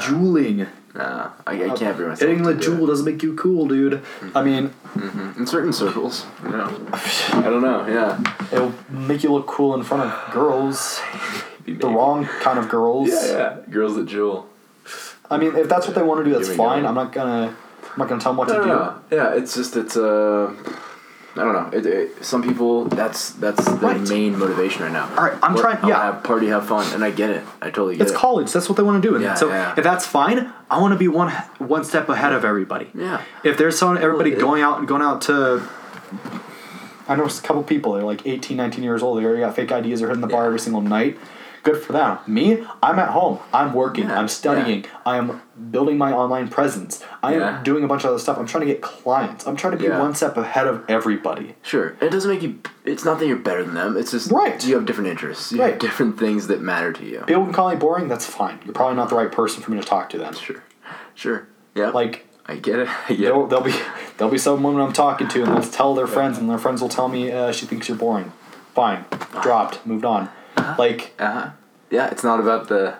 [0.00, 0.68] done it.
[0.94, 2.28] No, I, I uh, can't bring myself.
[2.28, 2.86] Hitting the to do Juul it.
[2.88, 4.02] doesn't make you cool, dude.
[4.34, 5.40] I mean, mm-hmm.
[5.40, 6.26] in certain circles.
[6.42, 6.88] You know.
[6.92, 7.86] I don't know.
[7.86, 8.22] Yeah.
[8.52, 11.00] it'll make you look cool in front of girls,
[11.66, 13.08] the wrong kind of girls.
[13.08, 13.56] Yeah, yeah.
[13.70, 14.44] Girls that Juul.
[15.30, 16.64] I mean, if that's what they want to do, that's Here we go.
[16.64, 16.84] fine.
[16.84, 17.56] I'm not gonna,
[17.92, 19.16] I'm not gonna tell them what to do.
[19.16, 20.54] Yeah, it's just it's uh,
[21.34, 21.78] I don't know.
[21.78, 24.00] It, it, some people that's that's the Right.
[24.08, 25.08] main motivation right now.
[25.16, 26.02] All right, I'm What- trying- I'll yeah.
[26.12, 27.42] have party, have fun, and I get it.
[27.62, 28.14] I totally get It's it.
[28.14, 28.52] It's college.
[28.52, 29.14] That's what they want to do.
[29.14, 29.72] And Yeah, so yeah.
[29.76, 32.90] if that's fine, I want to be one one step ahead of everybody.
[32.94, 33.22] Yeah.
[33.44, 35.62] If there's someone, everybody Well, going out and going out to.
[37.08, 37.94] I know a couple people.
[37.94, 39.18] They're like 18, 19 years old.
[39.18, 40.00] They already got fake IDs.
[40.00, 41.18] They're hitting the bar every single night.
[41.64, 42.18] Good for them.
[42.26, 43.38] Me, I'm at home.
[43.54, 44.08] I'm working.
[44.08, 44.84] Yeah, I'm studying.
[45.06, 45.40] I am
[45.70, 47.02] building my online presence.
[47.22, 47.60] I am Yeah.
[47.62, 48.38] doing a bunch of other stuff.
[48.38, 49.46] I'm trying to get clients.
[49.46, 49.98] I'm trying to be Yeah.
[50.00, 51.54] one step ahead of everybody.
[51.62, 51.94] Sure.
[52.00, 52.56] It doesn't make you.
[52.84, 53.96] It's not that you're better than them.
[53.96, 54.62] It's just Right.
[54.66, 55.52] You have different interests.
[55.52, 55.70] You Right.
[55.72, 57.20] have different things that matter to you.
[57.26, 58.08] People can call me boring.
[58.08, 58.58] That's fine.
[58.64, 60.32] You're probably not the right person for me to talk to then.
[60.34, 60.62] Sure.
[61.14, 61.46] Sure.
[61.74, 61.90] Yeah.
[61.90, 62.88] Like I get it.
[63.08, 63.74] I get There'll, be
[64.18, 66.88] there'll be someone I'm talking to, and they'll tell their friends, and their friends will
[66.88, 68.32] tell me uh, she thinks you're boring.
[68.74, 69.04] Fine,
[69.42, 70.28] dropped, moved on.
[70.78, 71.46] Like Uh huh.
[71.90, 72.06] Yeah.
[72.10, 72.94] It's not about the.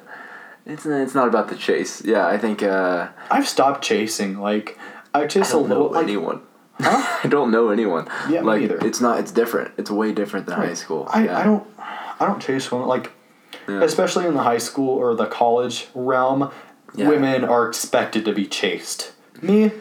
[0.66, 2.04] It's it's not about the chase.
[2.04, 2.26] Yeah.
[2.26, 2.62] I think.
[2.62, 4.38] uh I've stopped chasing.
[4.38, 4.78] Like
[5.14, 5.86] I I chase a little.
[5.90, 6.42] know Like, anyone.
[6.80, 7.20] Huh?
[7.24, 8.08] I don't know anyone.
[8.28, 8.78] Yeah, me like neither.
[8.86, 9.18] it's not.
[9.20, 9.72] It's different.
[9.76, 11.06] It's way different than high school.
[11.12, 11.38] I, yeah.
[11.38, 11.66] I don't
[12.20, 13.10] I don't chase women like
[13.68, 13.82] Yeah.
[13.82, 16.50] especially in the high school or the college realm.
[16.94, 17.08] Yeah.
[17.08, 19.12] Women are expected to be chased.
[19.40, 19.72] Me,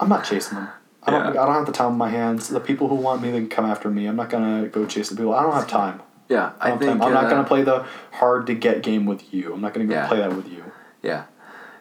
[0.00, 0.68] I'm not chasing them.
[1.02, 1.26] I don't.
[1.36, 2.48] I don't have the time in my hands.
[2.48, 4.06] The people who want me, they can come after me.
[4.06, 5.34] I'm not gonna go chase the people.
[5.34, 6.00] I don't have time.
[6.28, 6.52] Yeah.
[6.60, 7.02] I, I don't have think.
[7.02, 9.52] I'm not uh, gonna play the hard to get game with you.
[9.54, 10.08] I'm not gonna go Yeah.
[10.08, 10.64] play that with you.
[11.02, 11.24] Yeah,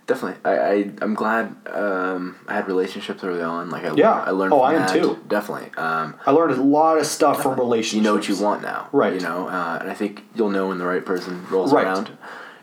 [0.08, 0.39] definitely.
[0.46, 3.70] I, I I'm glad um, I had relationships early on.
[3.70, 4.12] Like I Yeah.
[4.14, 4.54] I learned.
[4.54, 4.93] Oh, I am that.
[4.93, 5.20] too.
[5.28, 5.72] Definitely.
[5.78, 7.96] Um, I learned a lot of stuff from relationships.
[7.96, 9.14] you know what you want now, Right.
[9.14, 11.86] You know, uh, and I think you'll know when the right person rolls Right.
[11.86, 12.12] around.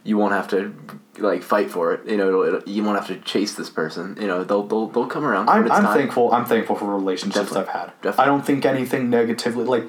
[0.04, 0.74] You won't have to
[1.18, 2.08] like fight for it.
[2.08, 4.16] You know, it'll, it'll, you won't have to chase this person.
[4.20, 5.48] You know, they'll they'll, they'll come around.
[5.48, 6.32] I'm, I'm thankful.
[6.32, 7.68] I'm thankful for relationships Definitely.
[7.72, 7.92] I've had.
[8.02, 8.22] Definitely.
[8.22, 9.88] I don't think anything negatively like.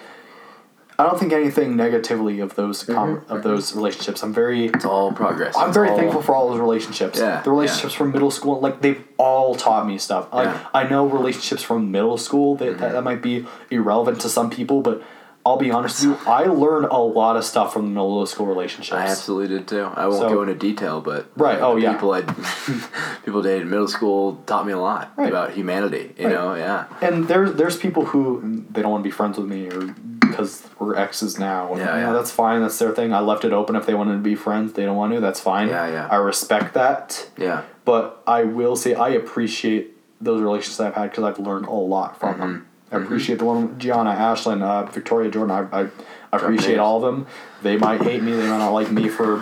[1.04, 2.93] I don't think anything negatively of those mm-hmm.
[2.93, 3.41] com- of mm-hmm.
[3.41, 4.24] those relationships.
[4.24, 5.56] I'm very It's all progress.
[5.58, 7.20] I'm It's very all- thankful for all those relationships.
[7.20, 10.32] Yeah, the relationships from middle school, like they've all taught me stuff.
[10.32, 10.68] Like Yeah.
[10.74, 12.93] I know relationships from middle school that, that mm-hmm.
[12.93, 15.04] that might be irrelevant to some people, but
[15.45, 18.45] I'll be honest with you, I learned a lot of stuff from the middle school
[18.45, 18.93] relationships.
[18.95, 19.84] I absolutely did too.
[19.93, 21.91] I won't So- go into detail, but Right, oh, yeah.
[21.91, 22.22] people I
[23.26, 25.28] people dated in middle school taught me a lot Right.
[25.28, 26.14] about humanity.
[26.18, 26.34] You Right.
[26.34, 29.68] know, yeah, and there's there's people who they don't want to be friends with me
[29.68, 29.93] or
[30.34, 31.72] because we're exes now.
[31.72, 32.12] And, Yeah, know, yeah.
[32.14, 32.62] that's fine.
[32.62, 33.14] That's their thing.
[33.14, 34.74] I left it open if they wanted to be friends.
[34.74, 35.20] They don't want to.
[35.20, 35.68] That's fine.
[35.70, 36.08] Yeah, yeah.
[36.10, 37.30] I respect that.
[37.38, 37.64] yeah.
[37.86, 42.20] But I will say I appreciate those relationships I've had because I've learned a lot
[42.20, 42.54] from them.
[42.92, 42.96] Mm-hmm.
[42.96, 45.68] I appreciate the one with Gianna, Ashlyn, uh, Victoria, Jordan.
[45.72, 45.88] I, I
[46.32, 47.26] appreciate all of them.
[47.64, 48.32] They might hate me.
[48.34, 49.40] They might not like me for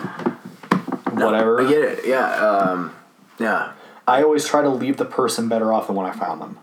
[1.10, 1.60] whatever.
[1.60, 2.06] I get it.
[2.06, 2.94] Yeah, um,
[3.38, 3.72] yeah.
[4.08, 6.58] I always try to leave the person better off than when I found them.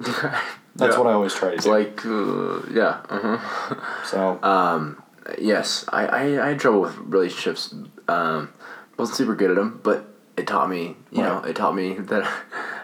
[0.76, 0.98] That's Yeah.
[0.98, 1.68] what I always try to do.
[1.70, 4.04] like, uh, yeah, uh-huh.
[4.04, 5.02] so Um,
[5.38, 7.74] yes, I, I, I had trouble with relationships.
[8.06, 8.52] Um,
[8.96, 12.24] wasn't super good at them, but it taught me, you know, it taught me that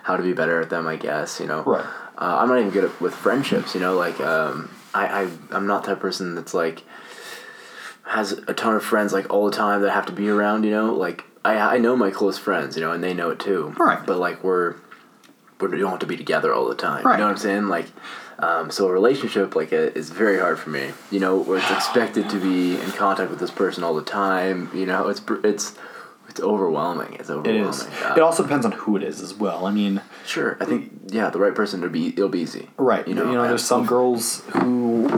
[0.02, 0.86] how to be better at them.
[0.88, 1.62] I guess, you know.
[1.62, 1.84] Right.
[2.16, 3.74] Uh, I'm not even good at with friendships.
[3.74, 6.82] You know, like um, I, I I'm not that person that's like
[8.04, 10.64] has a ton of friends like all the time that I have to be around.
[10.64, 12.76] You know, like I I know my close friends.
[12.76, 13.74] You know, and they know it too.
[13.78, 14.04] Right.
[14.04, 14.74] But like we're
[15.72, 17.04] we don't have to be together all the time.
[17.04, 17.12] Right.
[17.12, 17.68] You know what I'm saying?
[17.68, 17.86] Like,
[18.38, 20.90] um, so a relationship like uh, is very hard for me.
[21.10, 24.70] You know, where it's expected to be in contact with this person all the time.
[24.74, 25.74] You know, it's it's
[26.28, 27.14] it's overwhelming.
[27.20, 27.68] It's overwhelming.
[27.68, 27.82] is.
[27.82, 29.66] Uh, It also depends on who it is as well.
[29.66, 32.68] I mean, sure, I think yeah, the right person to be it'll be easy.
[32.76, 33.06] right?
[33.06, 35.08] You know, you know there's some girls who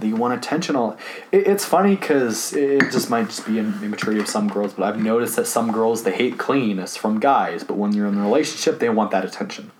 [0.00, 0.96] they want attention all
[1.32, 4.84] it, it's funny because it just might just be an immaturity of some girls but
[4.84, 8.22] i've noticed that some girls they hate cleanliness from guys but when you're in a
[8.22, 9.72] relationship they want that attention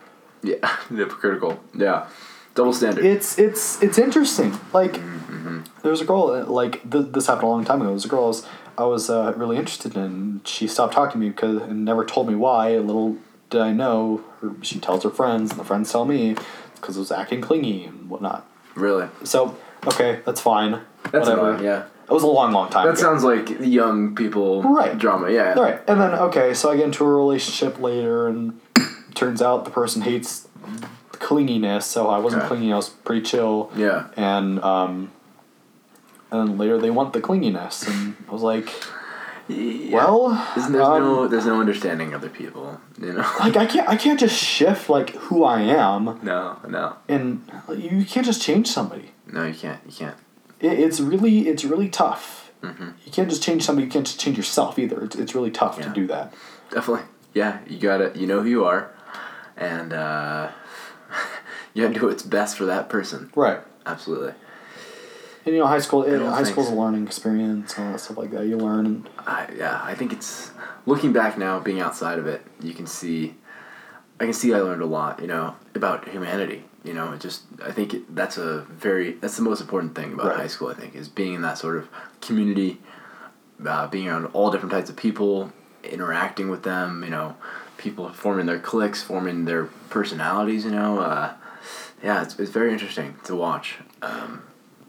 [0.42, 1.60] Yeah, hypocritical.
[1.74, 2.06] Yeah,
[2.54, 3.04] double standard.
[3.04, 4.94] it's it's it's interesting like
[5.28, 5.60] Mm-hmm.
[5.82, 8.08] there was a girl like th- this happened a long time ago there was a
[8.08, 8.46] girl I was,
[8.78, 12.28] I was uh, really interested in she stopped talking to me because and never told
[12.28, 13.18] me why little
[13.50, 16.34] did i know her, she tells her friends and the friends tell me
[16.74, 20.80] because it was acting clingy and whatnot really, so okay that's fine
[21.12, 23.02] that's whatever annoying, Yeah, it was a long long time that ago.
[23.02, 24.96] sounds like young people Right.
[24.98, 25.30] drama.
[25.30, 25.80] Yeah, Right.
[25.86, 28.58] and then okay, so I get into a relationship later, and
[29.18, 30.48] turns out the person hates
[31.12, 32.48] clinginess, so I wasn't Okay.
[32.48, 32.72] clingy.
[32.72, 33.70] I was pretty chill.
[33.76, 34.08] Yeah.
[34.16, 35.10] And um,
[36.30, 38.72] and then later they want the clinginess, and I was like,
[39.48, 39.94] Yeah.
[39.96, 42.80] well, There's, there's um, no there's no understanding other people.
[43.00, 43.26] You know.
[43.40, 47.42] like I can't I can't just shift like who I am, No, no, and
[47.76, 49.10] you can't just change somebody.
[49.26, 49.44] no.
[49.44, 49.80] You can't.
[49.86, 50.16] You can't.
[50.60, 52.52] It, it's really it's really tough.
[52.62, 52.94] Mhm.
[53.06, 53.86] You can't just change somebody.
[53.86, 55.02] You can't just change yourself either.
[55.04, 56.34] It's, it's really tough to do that.
[56.70, 57.06] Definitely.
[57.34, 58.12] Yeah, you gotta.
[58.18, 58.90] You know who you are,
[59.58, 60.50] and uh,
[61.74, 63.30] you have to do what's best for that person.
[63.34, 63.60] Right.
[63.86, 64.34] Absolutely.
[65.44, 68.18] And you know, high school, don't high school's a learning experience and all that stuff
[68.18, 68.46] like that.
[68.46, 70.50] You learn, and I, yeah, I think it's
[70.84, 73.34] looking back now, being outside of it, you can see.
[74.20, 76.64] I can see I learned a lot, you know, about humanity.
[76.84, 80.12] You know, it just I think it, that's a very that's the most important thing
[80.12, 80.36] about Right.
[80.36, 80.68] high school.
[80.68, 81.88] I think is being in that sort of
[82.20, 82.80] community,
[83.66, 85.52] uh, being around all different types of people,
[85.82, 87.02] interacting with them.
[87.04, 87.36] You know,
[87.78, 90.64] people forming their cliques, forming their personalities.
[90.64, 91.32] You know, uh,
[92.02, 93.76] yeah, it's, it's very interesting to watch.
[94.02, 94.42] Um,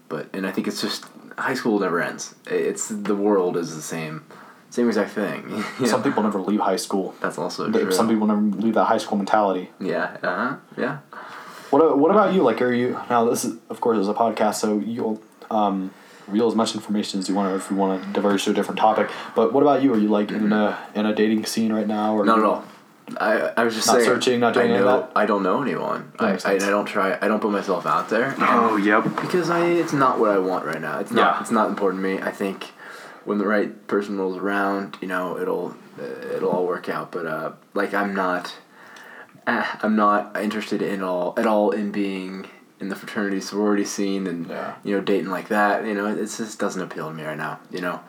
[0.08, 1.06] but and I think it's just
[1.38, 2.34] high school never ends.
[2.46, 4.24] It's the world is the same,
[4.68, 5.64] same exact thing.
[5.80, 7.14] You some people never leave high school.
[7.20, 7.90] That's also true.
[7.90, 9.70] Some people never leave that high school mentality.
[9.80, 10.16] Yeah.
[10.22, 10.56] Uh huh.
[10.76, 10.98] Yeah.
[11.70, 12.42] What What about you?
[12.42, 13.24] Like, are you now?
[13.30, 15.92] This is, of course, is a podcast, so you'll um,
[16.26, 18.78] reveal as much information as you want, if you want to diverge to a different
[18.78, 19.08] topic.
[19.36, 19.94] But what about you?
[19.94, 22.64] Are you like in a in a dating scene right now, or Not at all.
[23.18, 24.04] I, I was just Not saying.
[24.06, 25.12] searching, not doing I any of know, that?
[25.16, 26.12] I don't know anyone.
[26.18, 27.16] I, I, I don't try.
[27.20, 28.34] I don't put myself out there.
[28.38, 29.04] Oh, yep.
[29.04, 30.98] because I it's not what I want right now.
[31.00, 31.40] It's not Yeah.
[31.40, 32.20] it's not important to me.
[32.22, 32.66] I think
[33.24, 35.74] when the right person rolls around, you know, it'll
[36.34, 37.12] it'll all work out.
[37.12, 38.54] But uh, like I'm not,
[39.46, 42.46] uh, I'm not interested in all at all in being
[42.80, 44.74] in the fraternity sorority scene and Yeah.
[44.84, 45.84] you know dating like that.
[45.84, 47.60] You know, it just doesn't appeal to me right now.
[47.70, 48.00] You know,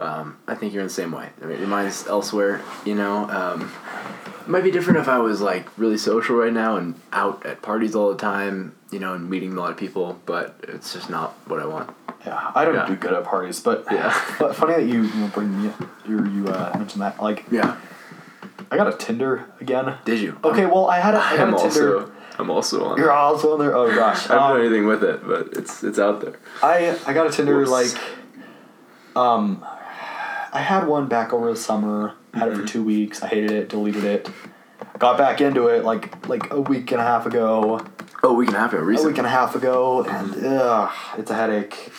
[0.00, 1.28] um, I think you're in the same way.
[1.42, 2.60] I mean, mine's elsewhere.
[2.84, 3.28] You know.
[3.30, 3.70] Um,
[4.40, 7.60] it might be different if I was like really social right now and out at
[7.62, 11.10] parties all the time, you know, and meeting a lot of people, but it's just
[11.10, 11.94] not what I want.
[12.26, 12.86] yeah, I don't Yeah.
[12.86, 14.12] do good at parties, but Yeah.
[14.38, 15.70] But funny that you you bring me
[16.08, 17.22] you you uh, mentioned that.
[17.22, 17.76] Like, Yeah.
[18.72, 19.94] I got a Tinder again.
[20.04, 20.38] Did you?
[20.42, 21.98] Okay, well, I had a, I got I'm a Tinder.
[21.98, 22.98] also I'm also on.
[22.98, 23.76] You're also on there.
[23.76, 26.36] Oh gosh, I don't Um, done anything with it, but it's it's out there.
[26.62, 27.70] I I got a Tinder Whoops.
[27.70, 28.00] like,
[29.16, 29.64] um,
[30.52, 32.14] I had one back over the summer.
[32.34, 33.22] Had it for two weeks.
[33.22, 33.68] I hated it.
[33.68, 34.28] Deleted it.
[34.98, 37.84] Got back into it like like a week and a half ago.
[38.22, 39.10] Oh, we can have it A recently.
[39.10, 41.90] A week and a half ago, and ugh, it's a headache.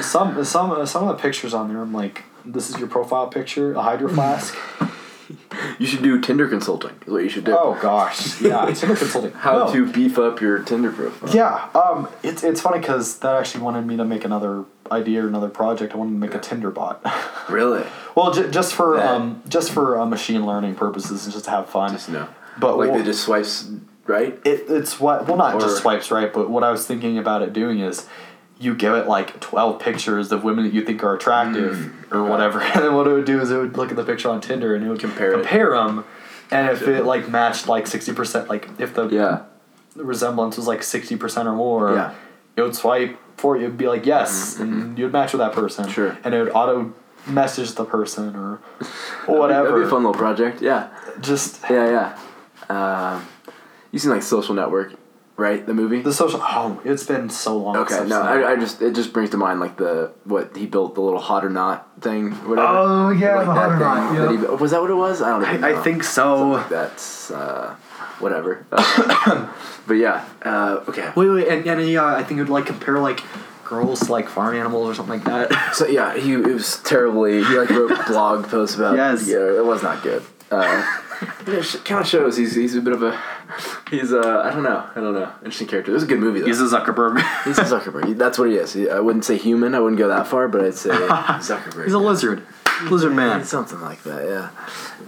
[0.00, 3.74] Some some some of the pictures on there, I'm like, this is your profile picture,
[3.74, 4.56] a hydro flask.
[5.78, 6.92] You should do Tinder consulting.
[7.06, 7.54] Is what you should do.
[7.56, 9.32] oh gosh, yeah, Tinder consulting.
[9.32, 9.72] How No.
[9.72, 11.34] to beef up your Tinder profile.
[11.34, 15.28] Yeah, um, it's it's funny because that actually wanted me to make another idea or
[15.28, 15.92] another project.
[15.92, 17.00] I wanted to make a Tinder bot.
[17.48, 17.84] Really?
[18.16, 21.50] well, j- just for That- um, just for uh, machine learning purposes and just to
[21.52, 21.92] have fun.
[21.92, 22.26] Just no.
[22.58, 23.70] But like well- they just swipes
[24.06, 24.38] right.
[24.44, 27.52] it, it's what well not just swipes right, but what I was thinking about it
[27.52, 28.06] doing is
[28.58, 32.12] you give it like twelve pictures of women that you think are attractive Mm.
[32.14, 34.28] or whatever, and then what it would do is it would look at the picture
[34.30, 35.34] on Tinder and it would Compare it.
[35.34, 36.04] compare them,
[36.50, 39.40] and if it like matched like sixty percent, like if the Yeah.
[39.94, 42.12] resemblance was like sixty percent or more, Yeah.
[42.56, 43.64] it would swipe for you.
[43.64, 45.84] It'd be like yes, and you'd match with that person.
[45.84, 46.18] Mm-hmm, Sure.
[46.24, 46.94] and it would auto
[47.26, 49.68] message the person or That'd be- whatever.
[49.68, 50.62] That'd be a fun little project.
[50.62, 50.88] Yeah.
[51.20, 52.14] Just Yeah,
[52.70, 53.14] yeah.
[53.14, 53.26] Um,
[53.92, 54.92] you seen like Social Network,
[55.36, 55.64] right?
[55.64, 56.02] The movie.
[56.02, 56.40] the social.
[56.42, 57.76] Oh, it's been so long.
[57.76, 60.94] Okay, no, I, I just it just brings to mind like the what he built
[60.94, 62.68] the little hot or not thing, whatever.
[62.68, 65.22] Oh, yeah, Like the hot or not, that he- was that what it was?
[65.22, 65.78] I don't even I, know.
[65.78, 66.64] I think so.
[66.68, 67.74] that's uh,
[68.18, 68.66] whatever.
[68.72, 69.52] Uh,
[69.86, 71.10] but yeah, uh, okay.
[71.16, 73.20] Wait, wait, and, and yeah, I think it would like compare like
[73.64, 75.52] girls like farm animals or something like that.
[75.74, 77.42] So yeah, he it was terribly.
[77.44, 78.96] He like wrote blog posts about.
[78.96, 79.28] Yes.
[79.28, 80.22] Yeah, it was not good.
[80.50, 81.00] Uh,
[81.46, 83.20] it kind of shows he's he's a bit of a
[83.90, 85.90] he's uh I don't know I don't know interesting character.
[85.90, 86.46] It was a good movie though.
[86.46, 87.18] He's a Zuckerberg.
[87.44, 88.16] He's a Zuckerberg.
[88.18, 88.76] That's what he is.
[88.76, 89.74] I wouldn't say human.
[89.74, 91.84] I wouldn't go that far, but I'd say Zuckerberg.
[91.84, 92.42] He's a lizard.
[92.90, 93.44] Lizard man.
[93.44, 94.50] Something like that, yeah.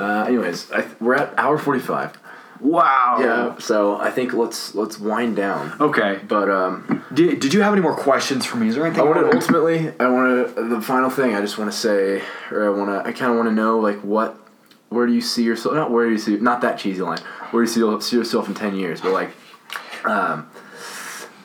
[0.02, 2.16] Uh, anyways, I, we're at hour 45.
[2.60, 3.16] Wow.
[3.20, 3.58] Yeah.
[3.58, 5.74] So I think let's let's wind down.
[5.80, 6.18] Okay.
[6.26, 8.68] But um, Did, did you have any more questions for me?
[8.68, 9.02] Is there anything?
[9.02, 9.92] I want to wanna- ultimately.
[10.00, 10.64] I want to.
[10.68, 13.08] The final thing I just want to say, or I want to.
[13.08, 14.36] I kind of want to know, like, what,
[14.88, 15.74] where do you see yourself?
[15.74, 16.36] Not where do you see.
[16.36, 17.20] Not that cheesy line.
[17.50, 19.00] Where do you see, see yourself in ten years?
[19.00, 19.30] But like,
[20.04, 20.50] um,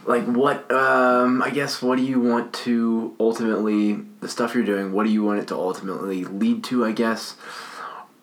[0.06, 0.72] like what?
[0.72, 4.94] Um, I guess what do you want to ultimately the stuff you're doing?
[4.94, 6.86] What do you want it to ultimately lead to?
[6.86, 7.36] I guess.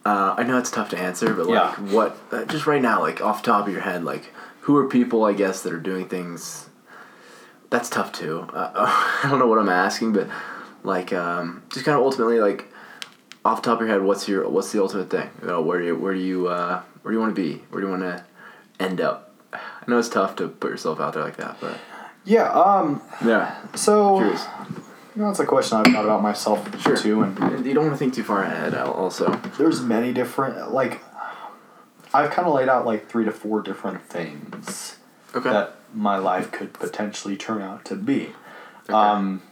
[0.02, 1.74] Uh, I know it's tough to answer, but like, Yeah.
[1.92, 2.16] what?
[2.32, 5.24] Uh, just right now, like off the top of your head, like, who are people?
[5.24, 6.70] I guess that are doing things
[7.70, 8.46] that's tough too.
[8.52, 8.70] Uh,
[9.24, 10.28] I don't know what I'm asking, but
[10.82, 12.66] like, um, just kind of ultimately, like,
[13.44, 15.30] off the top of your head, what's your what's the ultimate thing?
[15.40, 17.62] You know, where do you where do you uh, where do you want to be?
[17.70, 18.24] Where do you want to
[18.78, 19.34] end up?
[19.52, 21.78] I know it's tough to put yourself out there like that, but
[22.24, 22.50] Yeah.
[22.50, 23.02] Um.
[23.24, 24.18] yeah, So.
[24.18, 24.44] curious.
[25.16, 26.96] You know, that's a question I've thought about myself Sure.
[26.96, 28.74] too, and You don't want to think too far ahead.
[28.74, 31.00] Also, there's many different like.
[32.14, 34.96] I've kind of laid out like three to four different things
[35.34, 38.30] okay, that my life could potentially turn out to be.
[38.84, 38.92] Okay.
[38.92, 39.42] Um,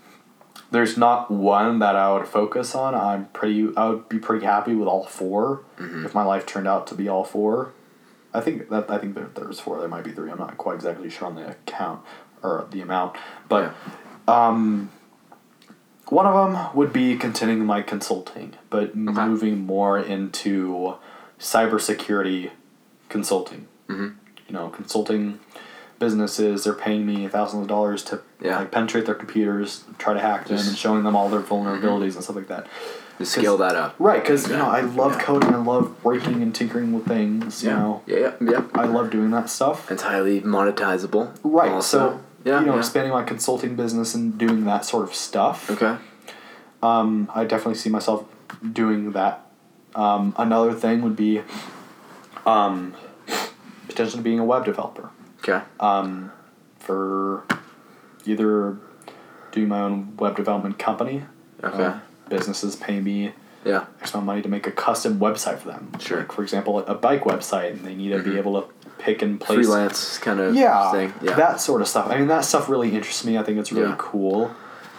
[0.71, 2.95] there's not one that I would focus on.
[2.95, 3.69] I'm pretty.
[3.77, 6.07] I would be pretty happy with all 4 Mm-hmm.
[6.07, 7.73] if my life turned out to be all four.
[8.35, 9.79] I think that I think there, there's four.
[9.79, 10.31] There might be three.
[10.31, 12.01] I'm not quite exactly sure on the account
[12.43, 13.17] or the amount,
[13.49, 13.75] but
[14.27, 14.91] um,
[16.09, 20.95] one of them would be continuing my consulting, but moving more into
[21.39, 22.51] cybersecurity
[23.09, 23.67] consulting.
[23.89, 24.15] Mhm.
[24.47, 25.39] You know, consulting
[25.99, 26.65] businesses.
[26.65, 28.59] They're paying me thousands of dollars to Yeah.
[28.61, 32.23] like penetrate their computers, try to hack them, and showing them all their vulnerabilities and
[32.25, 32.67] stuff like that.
[33.19, 33.97] to scale that up.
[33.99, 35.23] Right, because you know I love Yeah.
[35.23, 35.53] coding.
[35.53, 37.65] I love breaking and tinkering with things.
[37.65, 38.63] You Yeah, know, yeah, yeah, yeah.
[38.77, 39.91] I love doing that stuff.
[39.91, 41.31] It's highly monetizable.
[41.43, 41.73] Right.
[41.73, 41.99] also.
[42.11, 42.79] So yeah, you know, yeah.
[42.79, 45.69] expanding my consulting business and doing that sort of stuff.
[45.69, 45.97] Okay.
[46.81, 48.23] Um, I definitely see myself
[48.73, 49.45] doing that.
[49.97, 51.43] Um, another thing would be,
[52.47, 52.95] um,
[53.89, 55.11] potentially being a web developer.
[55.49, 55.65] Okay.
[55.81, 56.33] Um,
[56.79, 57.45] for
[58.27, 58.77] either
[59.53, 61.25] doing my own web development company.
[61.63, 61.85] Okay.
[61.85, 63.33] uh, businesses pay me
[63.65, 63.87] yeah.
[64.01, 65.91] X amount of money to make a custom website for them.
[65.99, 66.19] Sure.
[66.19, 68.25] Like for example, a bike website, and they need to Mhm.
[68.25, 68.69] be able to
[68.99, 69.57] pick and place.
[69.67, 71.13] Freelance kind of Yeah, thing.
[71.21, 71.35] Yeah.
[71.35, 72.09] that sort of stuff.
[72.11, 73.37] I mean, that stuff really interests me.
[73.37, 73.95] I think it's really Yeah.
[73.99, 74.51] cool.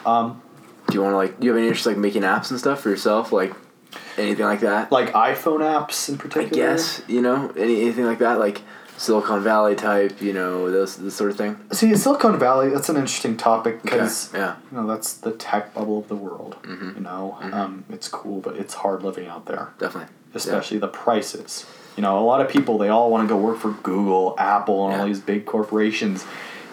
[0.05, 0.41] Um,
[0.87, 1.39] Do you want to like?
[1.39, 3.31] Do you have any interest like making apps and stuff for yourself?
[3.31, 3.53] Like
[4.17, 4.91] anything like that?
[4.91, 6.49] like iPhone apps in I particular.
[6.49, 8.61] guess you know any, anything like that, like
[8.99, 10.21] Silicon Valley type.
[10.21, 11.57] You know those this sort of thing.
[11.71, 14.39] See, Silicon Valley, that's an interesting topic because okay.
[14.39, 14.55] yeah.
[14.69, 16.57] you know that's the tech bubble of the world.
[16.63, 16.95] Mhm.
[16.95, 17.53] You know, Mhm.
[17.53, 20.09] um, it's cool, but it's hard living out there, Definitely.
[20.35, 21.65] especially the prices.
[21.95, 24.89] You know, a lot of people they all want to go work for Google, Apple,
[24.89, 26.25] and all these big corporations,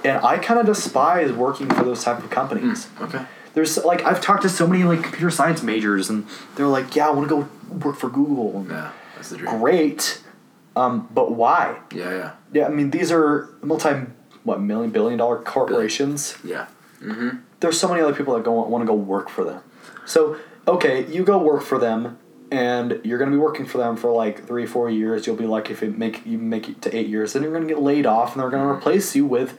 [0.05, 2.89] and I kind of despise working for those type of companies.
[3.01, 3.25] Okay.
[3.55, 7.07] There's like I've talked to so many like computer science majors, and they're like, "Yeah,
[7.07, 7.49] I want to go
[7.89, 8.91] work for Google." And Yeah.
[9.15, 9.59] That's the dream.
[9.61, 10.21] Great,
[10.77, 11.79] um, but why?
[11.93, 12.11] Yeah.
[12.11, 12.33] Yeah.
[12.53, 13.91] Yeah, I mean these are multi
[14.45, 16.37] what million billion dollar corporations.
[16.45, 16.67] Yeah.
[17.01, 17.39] Mm-hmm.
[17.61, 19.63] There's so many other people that go want to go work for them.
[20.05, 20.37] So
[20.69, 22.19] okay, you go work for them,
[22.51, 25.27] and you're gonna be working for them for like three four years.
[25.27, 27.33] You'll be lucky if it make you make it to eight years.
[27.33, 29.59] Then you're gonna get laid off, and they're gonna replace you with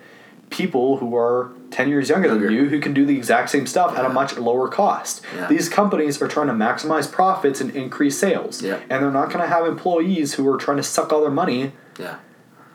[0.50, 2.46] people who are 10 years younger, Younger.
[2.48, 5.22] than you who can do the exact same stuff at a much lower cost.
[5.36, 5.48] Yeah.
[5.48, 8.62] These companies are trying to maximize profits and increase sales.
[8.62, 8.80] Yeah.
[8.90, 11.74] And they're not going to have employees who are trying to suck all their money
[12.00, 12.16] Yeah.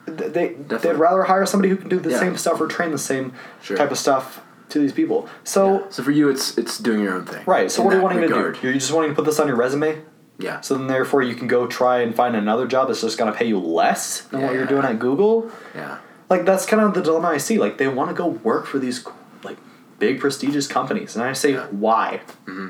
[0.07, 0.79] th- they Definitely.
[0.79, 2.19] they'd rather hire somebody who can do the Yeah.
[2.21, 3.77] same stuff or train the same Sure.
[3.77, 5.29] type of stuff to these people.
[5.45, 7.43] So So for you, it's it's doing your own thing.
[7.47, 8.57] right, so what are you wanting regard.
[8.57, 8.67] to do?
[8.69, 9.99] You're just wanting to put this on your resume,
[10.39, 10.61] Yeah.
[10.61, 13.37] so then therefore you can go try and find another job that's just going to
[13.39, 14.69] pay you less than what you're Yeah.
[14.69, 15.51] doing at Google.
[15.75, 15.97] Yeah.
[16.33, 17.59] Like that's kind of the dilemma I see.
[17.59, 19.07] Like they want to go work for these
[19.45, 19.59] like
[19.99, 21.67] big prestigious companies, and I say Yeah.
[21.71, 22.21] why?
[22.47, 22.69] Mm-hmm.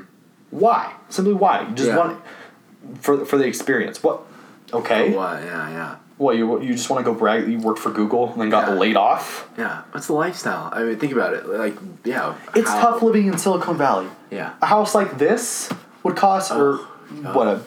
[0.51, 0.93] Why?
[1.09, 1.55] Simply why?
[1.67, 1.97] You just Yeah.
[1.97, 2.21] want
[2.99, 4.03] for for the experience.
[4.03, 4.17] What?
[4.71, 5.13] Okay.
[5.15, 5.41] Why?
[5.45, 5.69] Yeah.
[5.77, 5.95] Yeah.
[6.17, 8.49] What you you just want to go brag that you worked for Google and then
[8.49, 8.73] got Yeah.
[8.75, 9.47] laid off?
[9.57, 9.81] Yeah.
[9.91, 10.69] What's the lifestyle?
[10.73, 11.47] I mean, think about it.
[11.47, 12.33] Like, yeah.
[12.55, 14.07] It's how- tough living in Silicon Valley.
[14.29, 14.49] Yeah.
[14.61, 15.69] A house like this
[16.03, 17.61] would cost, or oh, what a,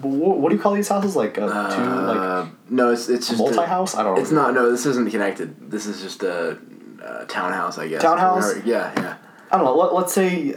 [0.00, 1.16] what, what do you call these houses?
[1.16, 3.94] Like a two, like Uh, no, it's it's just multi-house?
[3.94, 4.20] I don't know.
[4.20, 4.54] It's not.
[4.54, 5.70] No, this isn't connected.
[5.70, 6.58] This is just a,
[7.02, 8.02] a townhouse, I guess.
[8.02, 8.54] Townhouse?
[8.64, 8.92] Yeah.
[8.96, 9.16] Yeah.
[9.50, 9.76] I don't know.
[9.76, 10.54] Let, let's say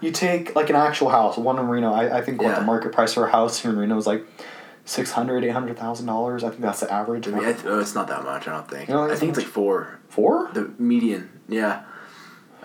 [0.00, 1.92] you take like an actual house, one in Reno.
[1.92, 2.58] I, I think what Yeah.
[2.60, 4.24] the market price for a house here in Reno is like
[4.84, 6.42] six hundred, eight hundred thousand dollars.
[6.44, 7.28] I think that's the average.
[7.28, 8.48] I mean, I th- oh, it's not that much.
[8.48, 8.88] I don't think.
[8.88, 9.98] You think I think it's like four.
[10.08, 10.50] Four?
[10.54, 11.28] The median.
[11.48, 11.82] Yeah.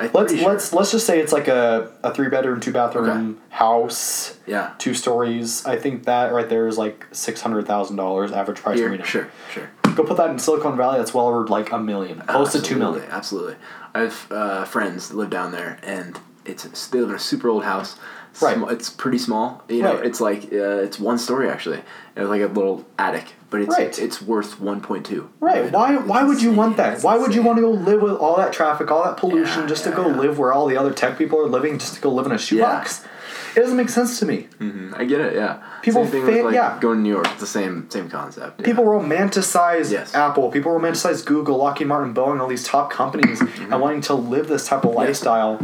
[0.01, 0.49] I'm Let's sure.
[0.49, 3.39] let's let's just say it's like a, a three bedroom, two bathroom Okay.
[3.49, 4.71] house, Yeah.
[4.77, 5.65] two stories.
[5.65, 8.89] I think that right there is like six hundred thousand dollars average price Here.
[8.89, 9.03] Reno.
[9.03, 9.29] Sure.
[9.53, 9.69] Sure.
[9.95, 10.97] Go put that in Silicon Valley.
[10.99, 13.03] That's well over like a million, close to two million.
[13.09, 13.55] Absolutely, Absolutely.
[13.93, 17.49] I have uh, friends that live down there, and it's they live in a super
[17.49, 17.97] old house.
[18.41, 18.55] Right.
[18.55, 19.63] Sm- It's pretty small.
[19.67, 20.05] You know, Right.
[20.05, 21.79] it's like uh, it's one story actually.
[22.15, 23.97] It was like a little attic, but it's Right.
[23.99, 25.29] it's worth one point two.
[25.39, 25.71] Right.
[25.71, 26.93] Why why would you want that?
[26.93, 29.61] It's Why would you want to go live with all that traffic, all that pollution,
[29.63, 30.15] Yeah, just yeah, to go yeah.
[30.17, 32.37] live where all the other tech people are living, just to go live in a
[32.37, 33.03] shoebox?
[33.53, 34.47] It doesn't make sense to me.
[34.95, 35.35] I get it.
[35.35, 35.57] Yeah.
[35.81, 36.77] People same thing fa- with like yeah.
[36.79, 37.27] going to New York.
[37.31, 38.63] It's the same same concept.
[38.63, 40.15] People romanticize Yes.
[40.15, 40.49] Apple.
[40.51, 43.73] People romanticize Google, Lockheed Martin, Boeing, all these top companies, Mm-hmm.
[43.73, 45.59] and wanting to live this type of lifestyle,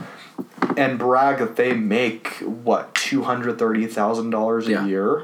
[0.76, 4.86] and brag that they make what two hundred thirty thousand dollars a Yeah.
[4.86, 5.24] year.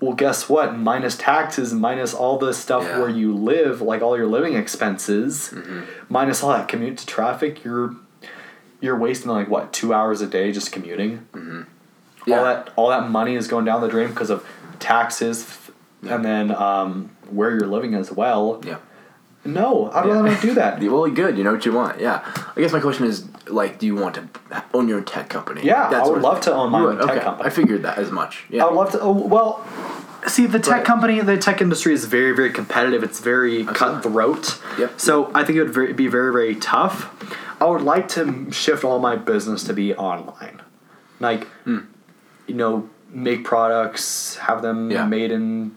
[0.00, 0.76] Well, guess what?
[0.76, 2.98] Minus taxes, minus all the stuff Yeah.
[2.98, 5.80] where you live, like all your living expenses, Mm-hmm.
[6.08, 7.94] minus all that commute to traffic, you're
[8.80, 11.26] you're wasting like what two hours a day just commuting.
[12.26, 12.38] Yeah.
[12.38, 14.44] All that all that money is going down the drain because of
[14.80, 15.46] taxes,
[16.02, 16.16] Yeah.
[16.16, 18.60] and then um, where you're living as well.
[18.66, 18.78] Yeah.
[19.44, 20.80] No, I'd rather not do that.
[20.90, 21.36] Well, good.
[21.38, 22.00] You know what you want.
[22.00, 22.22] Yeah.
[22.56, 24.28] I guess my question is, like, do you want to
[24.74, 25.62] own your own tech company?
[25.64, 27.20] Yeah, I would love to own my own tech okay.
[27.20, 27.46] company.
[27.46, 28.44] I figured that as much.
[28.48, 28.64] Yeah.
[28.64, 29.00] I would love to.
[29.00, 29.64] Oh, well,
[30.26, 30.84] see, the tech Right.
[30.84, 33.02] company, the tech industry is very, very competitive.
[33.02, 34.60] It's very cutthroat.
[34.78, 35.00] Yep.
[35.00, 37.10] So I think it would very, be very, very tough.
[37.60, 40.60] I would like to shift all my business to be online,
[41.20, 41.78] like, Hmm.
[42.46, 45.04] you know, make products, have them Yeah.
[45.06, 45.72] made in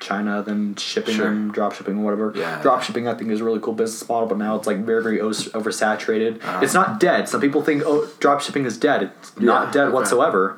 [0.00, 1.24] China, then shipping Sure.
[1.26, 2.32] them, drop shipping, whatever.
[2.34, 4.84] Yeah, Drop shipping, I think, is a really cool business model, but now it's like
[4.84, 6.36] very, very oversaturated.
[6.42, 6.60] Uh-huh.
[6.62, 7.28] it's not dead.
[7.28, 9.02] Some people think, oh, drop shipping is dead.
[9.18, 9.94] It's not dead okay.
[9.94, 10.56] whatsoever.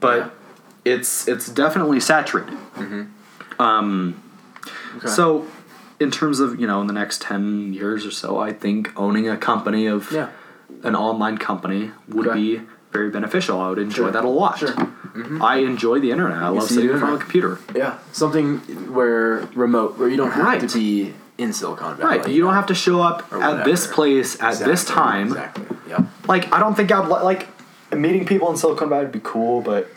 [0.00, 0.28] But Yeah.
[0.96, 2.56] it's it's definitely saturated.
[3.58, 4.14] Um,
[4.96, 5.08] Okay.
[5.08, 5.46] so,
[6.00, 9.28] in terms of you know, in the next ten years or so, I think owning
[9.28, 10.28] a company of Yeah.
[10.82, 12.36] an online company would Okay.
[12.38, 12.60] be
[12.92, 13.60] very beneficial.
[13.60, 14.10] I would enjoy Sure.
[14.10, 14.58] that a lot.
[14.58, 14.74] Sure.
[15.40, 16.38] I enjoy the internet.
[16.42, 17.58] I love sitting in front of a computer.
[17.74, 17.98] Yeah.
[18.12, 18.58] Something
[18.94, 20.60] where remote, where you don't have Right.
[20.68, 22.18] to be in Silicon Valley.
[22.18, 22.28] Right.
[22.28, 25.28] You don't have to show up at this place at this time.
[25.28, 25.76] Exactly.
[25.88, 26.02] Yep.
[26.28, 27.48] Like, I don't think I'd li- like
[27.96, 29.88] meeting people in Silicon Valley would be cool, but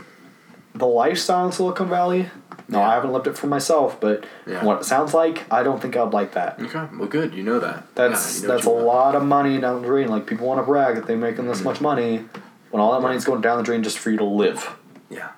[0.74, 2.30] the lifestyle in Silicon Valley.
[2.70, 2.90] No, Yeah.
[2.90, 4.64] I haven't lived it for myself, but Yeah.
[4.64, 6.58] what it sounds like, I don't think I'd like that.
[6.62, 6.84] Okay.
[6.98, 7.34] Well, good.
[7.36, 7.84] You know that.
[7.94, 8.86] That's Yeah, you know that's a want.
[8.86, 10.08] lot of money down the drain.
[10.08, 11.48] Like people want to brag that they're making Mm-hmm.
[11.50, 12.24] this much money,
[12.72, 14.74] when all that money's going down the drain just for you to live.
[15.14, 15.30] Yeah.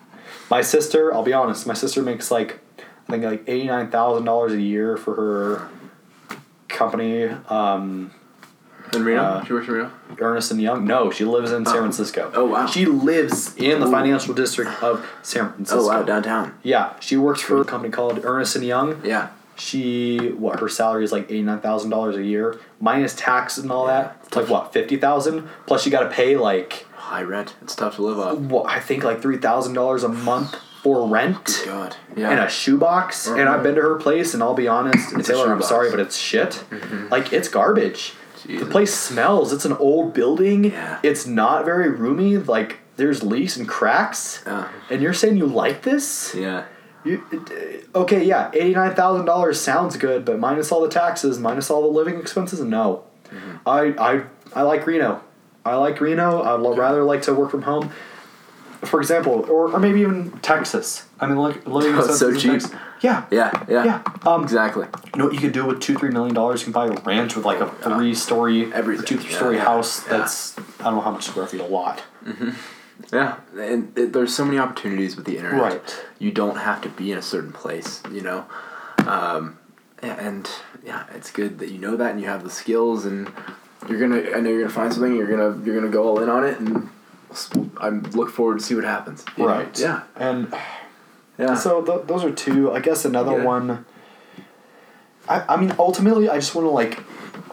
[0.50, 2.60] My sister, I'll be honest, my sister makes like
[3.08, 5.70] I think like eighty nine thousand dollars a year for her
[6.68, 8.12] company, um,
[8.94, 9.22] In Reno.
[9.22, 9.92] Uh, she works in Reno.
[10.20, 10.86] Ernst and Young.
[10.86, 12.32] No, she lives in San Francisco.
[12.34, 12.66] Oh, wow.
[12.68, 13.92] She lives in the Ooh.
[13.92, 15.82] financial district of San Francisco.
[15.82, 16.58] Oh wow, downtown.
[16.64, 19.04] Yeah, she works for a company called Ernst and Young.
[19.06, 19.30] Yeah.
[19.58, 23.72] She what her salary is like eighty nine thousand dollars a year minus taxes and
[23.72, 24.18] all that.
[24.26, 27.56] It's like what fifty thousand plus you got to pay like High rent.
[27.62, 28.38] It's tough to live up.
[28.40, 31.96] what I think like three thousand dollars a month for rent God.
[32.16, 32.32] Yeah.
[32.32, 33.28] and a shoebox.
[33.28, 36.00] And I've been to her place and I'll be honest, It's Taylor, I'm sorry, but
[36.00, 36.64] it's shit.
[37.12, 38.14] Like it's garbage.
[38.48, 39.52] The place smells.
[39.54, 40.66] It's an old building.
[40.66, 41.00] Yeah.
[41.04, 42.38] It's not very roomy.
[42.38, 44.44] Like there's leaks and cracks.
[44.46, 44.70] Yeah.
[44.90, 46.34] And you're saying you like this?
[46.36, 46.66] Yeah.
[47.04, 51.38] You, uh, okay, yeah, eighty nine thousand dollars sounds good, but minus all the taxes,
[51.38, 53.04] minus all the living expenses, no.
[53.30, 53.58] Mm-hmm.
[53.68, 54.24] I I
[54.56, 55.22] I like Reno.
[55.66, 56.44] I like Reno.
[56.44, 57.92] I'd lo- rather like to work from home.
[58.84, 61.08] For example, or, or maybe even Texas.
[61.20, 62.52] I mean, look, living Oh, it's so in cheap.
[62.52, 62.72] Texas.
[63.02, 63.26] Yeah.
[63.32, 63.66] Yeah.
[63.68, 63.84] Yeah.
[63.86, 64.04] Yeah.
[64.26, 64.86] Um, exactly.
[65.14, 66.62] You know what you could do with two, three million dollars?
[66.62, 69.64] You can buy a ranch with like a three story, Everything, two, three story yeah,
[69.64, 70.04] house.
[70.06, 70.18] yeah.
[70.18, 71.62] That's I don't know how much square feet.
[71.62, 72.04] A lot.
[73.12, 75.62] Yeah, and it, there's so many opportunities with the internet.
[75.62, 76.06] Right.
[76.20, 78.46] You don't have to be in a certain place, you know.
[79.00, 79.58] Um,
[80.02, 80.50] yeah, and
[80.86, 83.32] yeah, it's good that you know that and you have the skills, and
[83.90, 84.32] you're gonna.
[84.36, 85.16] I know you're gonna find something.
[85.16, 86.90] You're gonna you're gonna go all in on it, and
[87.78, 89.24] I look forward to see what happens.
[89.38, 89.50] you know?
[89.50, 89.80] Right.
[89.80, 90.04] Yeah.
[90.16, 90.54] And
[91.38, 91.56] Yeah.
[91.56, 92.72] So th- those are two.
[92.72, 93.44] I guess another Yeah.
[93.44, 93.86] one.
[95.28, 97.04] I, I mean, ultimately, I just want to like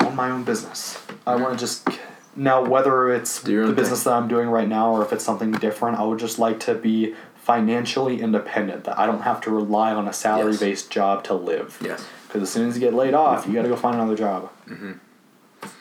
[0.02, 1.02] own my own business.
[1.26, 1.88] I want to just
[2.36, 5.52] now whether it's the own business that I'm doing right now or if it's something
[5.52, 5.98] different.
[5.98, 8.84] I would just like to be financially independent.
[8.84, 11.78] That I don't have to rely on a salary based job to live.
[11.82, 12.06] yes.
[12.28, 14.50] Because as soon as you get laid off, you got to go find another job.
[14.68, 14.92] Mm-hmm.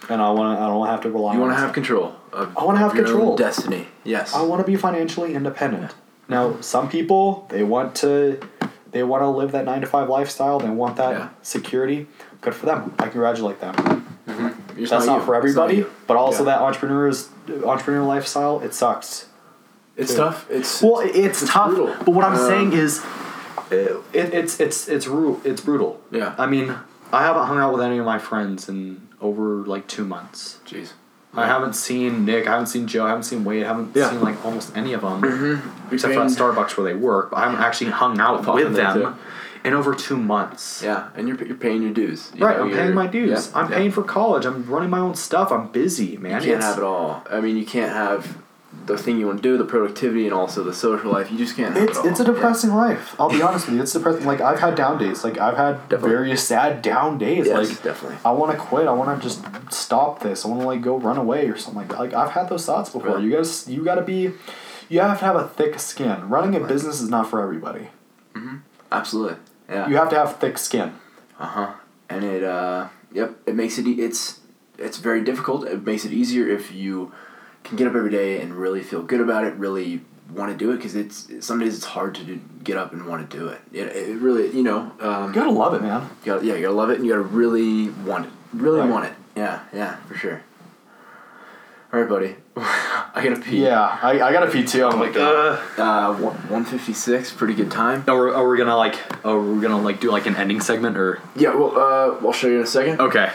[0.09, 0.63] And I want to.
[0.63, 1.31] I don't have to rely.
[1.33, 1.41] Mm-hmm.
[1.41, 2.15] You want to have control.
[2.33, 3.35] Of I wanna have your own control.
[3.37, 3.87] destiny.
[4.03, 4.33] Yes.
[4.33, 5.93] I want to be financially independent.
[6.29, 8.39] Now, some people they want to
[8.91, 11.29] they want to live that 9 to 5 lifestyle, they want that Yeah.
[11.41, 12.07] security.
[12.41, 12.93] Good for them.
[12.99, 13.75] I congratulate them.
[14.77, 15.25] It's That's not, you.
[15.25, 16.51] for It's not everybody, but also Yeah.
[16.55, 17.29] that entrepreneurs
[17.65, 19.27] entrepreneur lifestyle, it sucks.
[19.97, 20.17] It's too.
[20.17, 20.45] tough.
[20.49, 21.93] It's Well, it- it's, it's tough, brutal.
[22.05, 23.01] but what I'm Um, saying is
[23.69, 25.99] it, it's it's it's ru- it's brutal.
[26.11, 26.33] Yeah.
[26.37, 26.75] I mean,
[27.13, 30.59] I haven't hung out with any of my friends in over like 2 months.
[30.65, 30.93] Jeez.
[31.33, 34.09] I haven't seen Nick, I haven't seen Joe, I haven't seen Wade, I haven't Yeah.
[34.09, 35.21] seen like almost any of them.
[35.21, 35.93] Mm-hmm.
[35.93, 37.29] except for at Starbucks where they work.
[37.31, 39.17] But I haven't actually hung out with there, them
[39.63, 40.81] in over two months.
[40.83, 42.31] Yeah, and you're, you're paying your dues.
[42.35, 43.29] You Right, know, I'm paying my dues.
[43.53, 43.77] yeah, I'm yeah.
[43.77, 44.43] paying for college.
[44.45, 45.51] I'm running my own stuff.
[45.53, 46.31] I'm busy, man.
[46.41, 47.23] You can't It's- have it all.
[47.31, 48.40] I mean, you can't have
[48.85, 51.31] the thing you want to do, the productivity, and also the social life.
[51.31, 51.75] You just can't.
[51.77, 53.15] It's it it's a depressing life.
[53.19, 53.81] I'll be honest with you.
[53.81, 54.25] It's depressing.
[54.25, 55.23] Like I've had down days.
[55.23, 56.09] Like I've had Definitely.
[56.09, 57.47] various sad down days.
[57.47, 58.17] Yes, like definitely.
[58.25, 58.87] I want to quit.
[58.87, 60.45] I want to just stop this.
[60.45, 61.99] I want to like go run away or something like that.
[61.99, 63.15] Like I've had those thoughts before.
[63.15, 63.23] Right.
[63.23, 64.31] You guys, you got to be,
[64.89, 66.29] you have to have a thick skin.
[66.29, 67.89] Running a business is not for everybody.
[68.91, 69.37] Absolutely.
[69.69, 69.87] Yeah.
[69.87, 70.93] You have to have thick skin.
[71.39, 71.73] Uh huh.
[72.09, 73.87] And it, uh, yep, it makes it.
[73.87, 74.41] It's
[74.77, 75.65] it's very difficult.
[75.65, 77.11] It makes it easier if you
[77.63, 79.53] can get up every day and really feel good about it.
[79.55, 80.01] Really
[80.33, 83.05] want to do it because it's some days it's hard to do, get up and
[83.05, 83.59] want to do it.
[83.73, 86.03] It, it really, you know, um, You gotta love it, man.
[86.03, 88.31] you gotta, yeah, you gotta love it and you gotta really want it.
[88.53, 88.89] Really Right.
[88.89, 89.13] want it.
[89.35, 90.41] Yeah, yeah, for sure.
[91.93, 92.35] All right, buddy.
[92.55, 93.63] I gotta pee.
[93.63, 94.85] Yeah, I, I gotta pee too.
[94.85, 95.57] I'm like, uh.
[95.77, 97.31] Uh, one fifty six.
[97.33, 98.05] Pretty good time.
[98.07, 98.95] Are we, are we gonna like?
[99.25, 101.19] Are we gonna like do like an ending segment or?
[101.35, 101.53] Yeah.
[101.53, 103.01] Well, uh, I'll show you in a second.
[103.01, 103.29] Okay.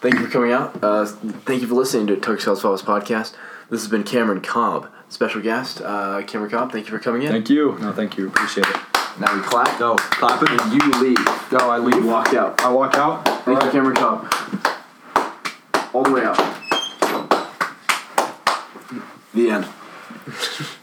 [0.00, 0.82] Thank you for coming out.
[0.82, 3.32] Uh, thank you for listening to House Fellows podcast.
[3.70, 5.80] This has been Cameron Cobb, special guest.
[5.80, 7.28] Uh, Cameron Cobb, thank you for coming in.
[7.30, 7.76] Thank you.
[7.80, 8.28] No, thank you.
[8.28, 8.76] Appreciate it.
[9.18, 9.80] Now we clap.
[9.80, 10.50] No, clap it.
[10.50, 11.24] And you leave.
[11.50, 12.04] Go, I You leave.
[12.04, 12.60] walk out.
[12.60, 13.24] I walk out.
[13.44, 14.32] Thank you, Cameron Cobb.
[15.94, 16.36] All the way out.
[19.34, 19.66] The end.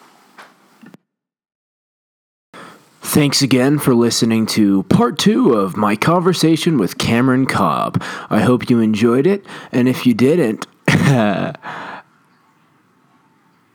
[3.13, 8.01] Thanks again for listening to part two of my conversation with Cameron Cobb.
[8.31, 12.03] I hope you enjoyed it, and if you didn't, that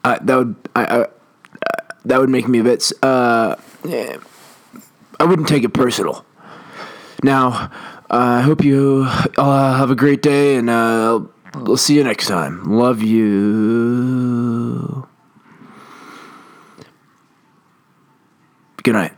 [0.03, 1.07] would I, I, uh,
[2.05, 2.91] that would make me a bit.
[3.01, 3.55] Uh,
[5.20, 6.26] I wouldn't take it personal.
[7.22, 7.70] Now,
[8.11, 11.20] I hope you uh, have a great day, and uh,
[11.55, 12.64] we'll see you next time.
[12.64, 15.07] Love you.
[18.82, 19.12] Good night.